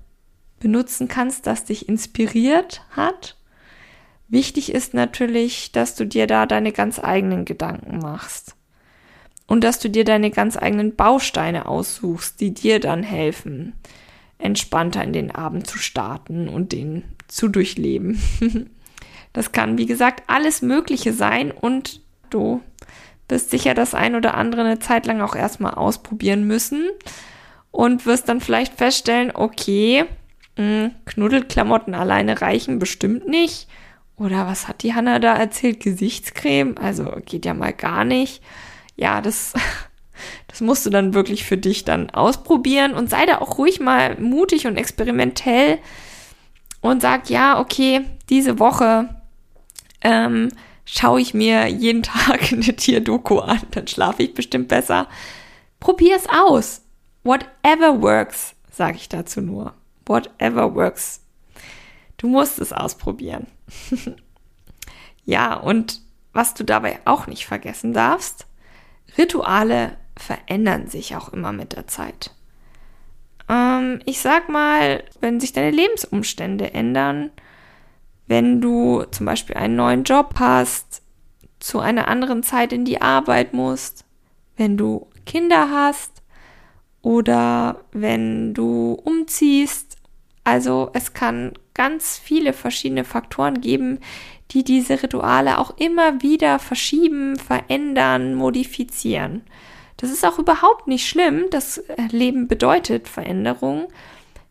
benutzen 0.62 1.10
kannst, 1.10 1.46
das 1.46 1.66
dich 1.66 1.90
inspiriert 1.90 2.84
hat 2.92 3.36
Wichtig 4.32 4.72
ist 4.72 4.94
natürlich, 4.94 5.74
dass 5.74 5.96
du 5.96 6.06
dir 6.06 6.26
da 6.26 6.46
deine 6.46 6.72
ganz 6.72 7.00
eigenen 7.00 7.44
Gedanken 7.44 7.98
machst. 7.98 8.56
Und 9.46 9.66
dass 9.66 9.78
du 9.80 9.90
dir 9.90 10.06
deine 10.06 10.32
ganz 10.32 10.56
eigenen 10.56 10.96
Bausteine 10.96 11.66
aussuchst, 11.66 12.40
die 12.40 12.54
dir 12.54 12.80
dann 12.80 13.04
helfen, 13.04 13.74
entspannter 14.38 15.04
in 15.04 15.12
den 15.12 15.32
Abend 15.32 15.68
zu 15.68 15.78
starten 15.78 16.48
und 16.48 16.72
den 16.72 17.04
zu 17.28 17.50
durchleben. 17.50 18.22
Das 19.34 19.54
kann, 19.54 19.78
wie 19.78 19.86
gesagt, 19.86 20.24
alles 20.28 20.62
Mögliche 20.62 21.14
sein 21.14 21.52
und 21.52 22.02
du 22.30 22.60
wirst 23.30 23.50
sicher 23.50 23.74
das 23.74 23.94
ein 23.94 24.14
oder 24.14 24.34
andere 24.34 24.60
eine 24.60 24.80
Zeit 24.80 25.06
lang 25.06 25.22
auch 25.22 25.38
erstmal 25.38 25.76
ausprobieren 25.76 26.46
müssen 26.46 26.90
und 27.72 28.06
wirst 28.06 28.28
dann 28.28 28.42
vielleicht 28.42 28.74
feststellen, 28.74 29.32
okay, 29.34 30.04
hm, 30.62 30.92
Knuddelklamotten 31.06 31.96
alleine 31.96 32.42
reichen 32.42 32.80
bestimmt 32.80 33.28
nicht. 33.28 33.68
Oder 34.16 34.46
was 34.46 34.68
hat 34.68 34.84
die 34.84 34.94
Hanna 34.94 35.18
da 35.18 35.36
erzählt? 35.36 35.80
Gesichtscreme? 35.80 36.78
Also 36.78 37.12
geht 37.26 37.46
ja 37.46 37.54
mal 37.56 37.74
gar 37.74 38.04
nicht. 38.04 38.44
Ja, 38.96 39.22
das, 39.22 39.54
das 40.48 40.62
musst 40.62 40.86
du 40.86 40.92
dann 40.92 41.16
wirklich 41.16 41.44
für 41.44 41.58
dich 41.58 41.84
dann 41.86 42.12
ausprobieren 42.12 42.94
und 42.94 43.10
sei 43.10 43.26
da 43.26 43.40
auch 43.40 43.58
ruhig 43.58 43.80
mal 43.80 44.20
mutig 44.20 44.68
und 44.68 44.78
experimentell 44.78 45.80
und 46.82 47.02
sag, 47.02 47.30
ja, 47.32 47.60
okay, 47.60 48.02
diese 48.30 48.60
Woche 48.60 49.10
ähm, 50.02 50.50
schaue 50.86 51.22
ich 51.22 51.34
mir 51.34 51.68
jeden 51.68 52.04
Tag 52.04 52.52
eine 52.52 52.76
Tierdoku 52.76 53.40
an, 53.40 53.62
dann 53.72 53.88
schlafe 53.88 54.22
ich 54.22 54.36
bestimmt 54.36 54.68
besser. 54.68 55.08
Probier 55.80 56.16
es 56.16 56.28
aus. 56.30 56.82
Whatever 57.24 58.02
works, 58.02 58.54
sage 58.72 58.98
ich 58.98 59.10
dazu 59.10 59.42
nur. 59.42 59.74
Whatever 60.12 60.76
works. 60.76 61.22
Du 62.18 62.28
musst 62.28 62.60
es 62.60 62.74
ausprobieren. 62.74 63.48
ja, 65.24 65.56
und 65.56 66.02
was 66.34 66.54
du 66.54 66.66
dabei 66.66 67.00
auch 67.06 67.28
nicht 67.28 67.46
vergessen 67.46 67.94
darfst, 67.94 68.46
Rituale 69.18 69.98
verändern 70.18 70.88
sich 70.88 71.16
auch 71.16 71.30
immer 71.30 71.54
mit 71.54 71.74
der 71.74 71.88
Zeit. 71.88 72.32
Ähm, 73.48 74.02
ich 74.06 74.20
sag 74.20 74.50
mal, 74.50 75.04
wenn 75.22 75.40
sich 75.40 75.54
deine 75.54 75.72
Lebensumstände 75.72 76.74
ändern, 76.74 77.32
wenn 78.28 78.60
du 78.60 79.04
zum 79.12 79.26
Beispiel 79.26 79.56
einen 79.56 79.78
neuen 79.78 80.04
Job 80.04 80.36
hast, 80.40 81.02
zu 81.60 81.80
einer 81.80 82.10
anderen 82.10 82.44
Zeit 82.44 82.74
in 82.74 82.84
die 82.84 83.02
Arbeit 83.02 83.54
musst, 83.54 84.04
wenn 84.58 84.76
du 84.76 85.08
Kinder 85.26 85.70
hast 85.72 86.22
oder 87.02 87.82
wenn 87.92 88.54
du 88.54 88.94
umziehst. 88.94 89.81
Also 90.44 90.90
es 90.94 91.14
kann 91.14 91.54
ganz 91.74 92.18
viele 92.18 92.54
verschiedene 92.54 93.04
Faktoren 93.04 93.62
geben, 93.62 94.00
die 94.52 94.64
diese 94.64 95.02
Rituale 95.02 95.58
auch 95.58 95.78
immer 95.78 96.22
wieder 96.22 96.60
verschieben, 96.60 97.38
verändern, 97.38 98.36
modifizieren. 98.36 99.44
Das 99.98 100.12
ist 100.12 100.26
auch 100.26 100.40
überhaupt 100.40 100.88
nicht 100.88 101.08
schlimm. 101.08 101.46
Das 101.52 101.84
Leben 102.10 102.48
bedeutet 102.48 103.08
Veränderung. 103.08 103.88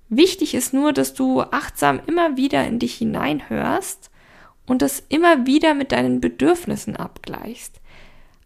Wichtig 0.09 0.55
ist 0.55 0.73
nur, 0.73 0.93
dass 0.93 1.15
du 1.15 1.43
achtsam 1.43 2.01
immer 2.07 2.37
wieder 2.37 2.65
in 2.67 2.79
dich 2.79 2.97
hineinhörst 2.97 4.11
und 4.67 4.83
das 4.83 5.03
immer 5.09 5.47
wieder 5.47 5.75
mit 5.75 5.93
deinen 5.93 6.21
Bedürfnissen 6.21 6.97
abgleichst. 6.97 7.81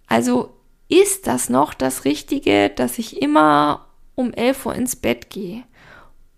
Also 0.07 0.55
ist 0.89 1.27
das 1.27 1.49
noch 1.49 1.75
das 1.75 2.05
Richtige, 2.05 2.71
dass 2.71 2.99
ich 2.99 3.21
immer 3.21 3.87
um 4.15 4.33
11 4.33 4.67
Uhr 4.67 4.75
ins 4.75 4.97
Bett 4.97 5.31
gehe? 5.31 5.65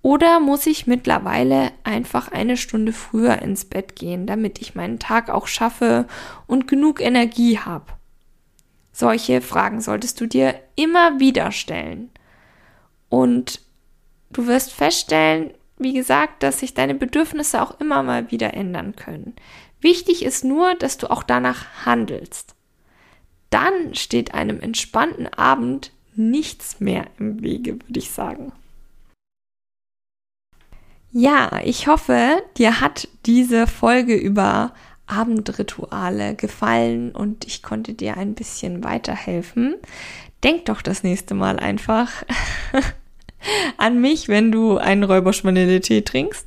Oder 0.06 0.38
muss 0.38 0.68
ich 0.68 0.86
mittlerweile 0.86 1.72
einfach 1.82 2.30
eine 2.30 2.56
Stunde 2.56 2.92
früher 2.92 3.42
ins 3.42 3.64
Bett 3.64 3.96
gehen, 3.96 4.24
damit 4.28 4.60
ich 4.60 4.76
meinen 4.76 5.00
Tag 5.00 5.28
auch 5.30 5.48
schaffe 5.48 6.06
und 6.46 6.68
genug 6.68 7.00
Energie 7.00 7.58
habe? 7.58 7.86
Solche 8.92 9.40
Fragen 9.40 9.80
solltest 9.80 10.20
du 10.20 10.28
dir 10.28 10.54
immer 10.76 11.18
wieder 11.18 11.50
stellen. 11.50 12.10
Und 13.08 13.60
du 14.30 14.46
wirst 14.46 14.72
feststellen, 14.72 15.50
wie 15.76 15.94
gesagt, 15.94 16.44
dass 16.44 16.60
sich 16.60 16.72
deine 16.72 16.94
Bedürfnisse 16.94 17.60
auch 17.60 17.80
immer 17.80 18.04
mal 18.04 18.30
wieder 18.30 18.54
ändern 18.54 18.94
können. 18.94 19.34
Wichtig 19.80 20.24
ist 20.24 20.44
nur, 20.44 20.76
dass 20.76 20.98
du 20.98 21.10
auch 21.10 21.24
danach 21.24 21.84
handelst. 21.84 22.54
Dann 23.50 23.96
steht 23.96 24.34
einem 24.34 24.60
entspannten 24.60 25.26
Abend 25.26 25.90
nichts 26.14 26.78
mehr 26.78 27.06
im 27.18 27.42
Wege, 27.42 27.80
würde 27.88 27.98
ich 27.98 28.12
sagen. 28.12 28.52
Ja, 31.18 31.62
ich 31.64 31.87
hoffe, 31.87 32.42
dir 32.59 32.83
hat 32.83 33.09
diese 33.24 33.66
Folge 33.66 34.14
über 34.14 34.74
Abendrituale 35.07 36.35
gefallen 36.35 37.11
und 37.12 37.46
ich 37.46 37.62
konnte 37.62 37.94
dir 37.94 38.18
ein 38.18 38.35
bisschen 38.35 38.85
weiterhelfen. 38.85 39.76
Denk 40.44 40.66
doch 40.66 40.83
das 40.83 41.05
nächste 41.05 41.33
Mal 41.33 41.59
einfach 41.59 42.11
an 43.79 43.98
mich, 43.98 44.29
wenn 44.29 44.52
du 44.52 44.76
einen 44.76 45.05
Räuberschwanelle-Tee 45.05 46.02
trinkst. 46.02 46.46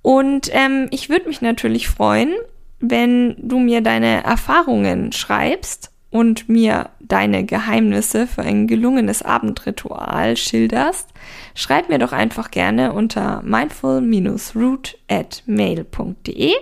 Und 0.00 0.48
ähm, 0.52 0.88
ich 0.90 1.10
würde 1.10 1.28
mich 1.28 1.42
natürlich 1.42 1.86
freuen, 1.86 2.32
wenn 2.80 3.36
du 3.36 3.58
mir 3.58 3.82
deine 3.82 4.24
Erfahrungen 4.24 5.12
schreibst 5.12 5.90
und 6.14 6.48
mir 6.48 6.90
deine 7.00 7.44
Geheimnisse 7.44 8.28
für 8.28 8.42
ein 8.42 8.68
gelungenes 8.68 9.22
Abendritual 9.22 10.36
schilderst, 10.36 11.08
schreib 11.56 11.88
mir 11.88 11.98
doch 11.98 12.12
einfach 12.12 12.52
gerne 12.52 12.92
unter 12.92 13.42
mindful-root 13.42 14.96
at 15.10 15.42
mail.de 15.46 16.52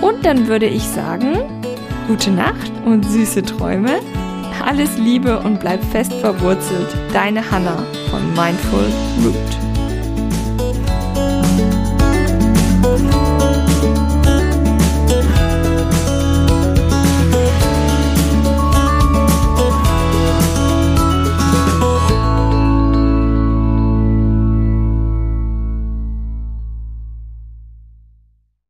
und 0.00 0.24
dann 0.24 0.46
würde 0.46 0.66
ich 0.66 0.84
sagen, 0.84 1.38
gute 2.06 2.30
Nacht 2.30 2.70
und 2.84 3.04
süße 3.04 3.42
Träume, 3.42 3.98
alles 4.64 4.96
Liebe 4.96 5.40
und 5.40 5.58
bleib 5.58 5.82
fest 5.82 6.12
verwurzelt, 6.12 6.96
deine 7.12 7.50
Hanna 7.50 7.84
von 8.10 8.22
Mindful 8.28 8.86
Root. 9.24 9.85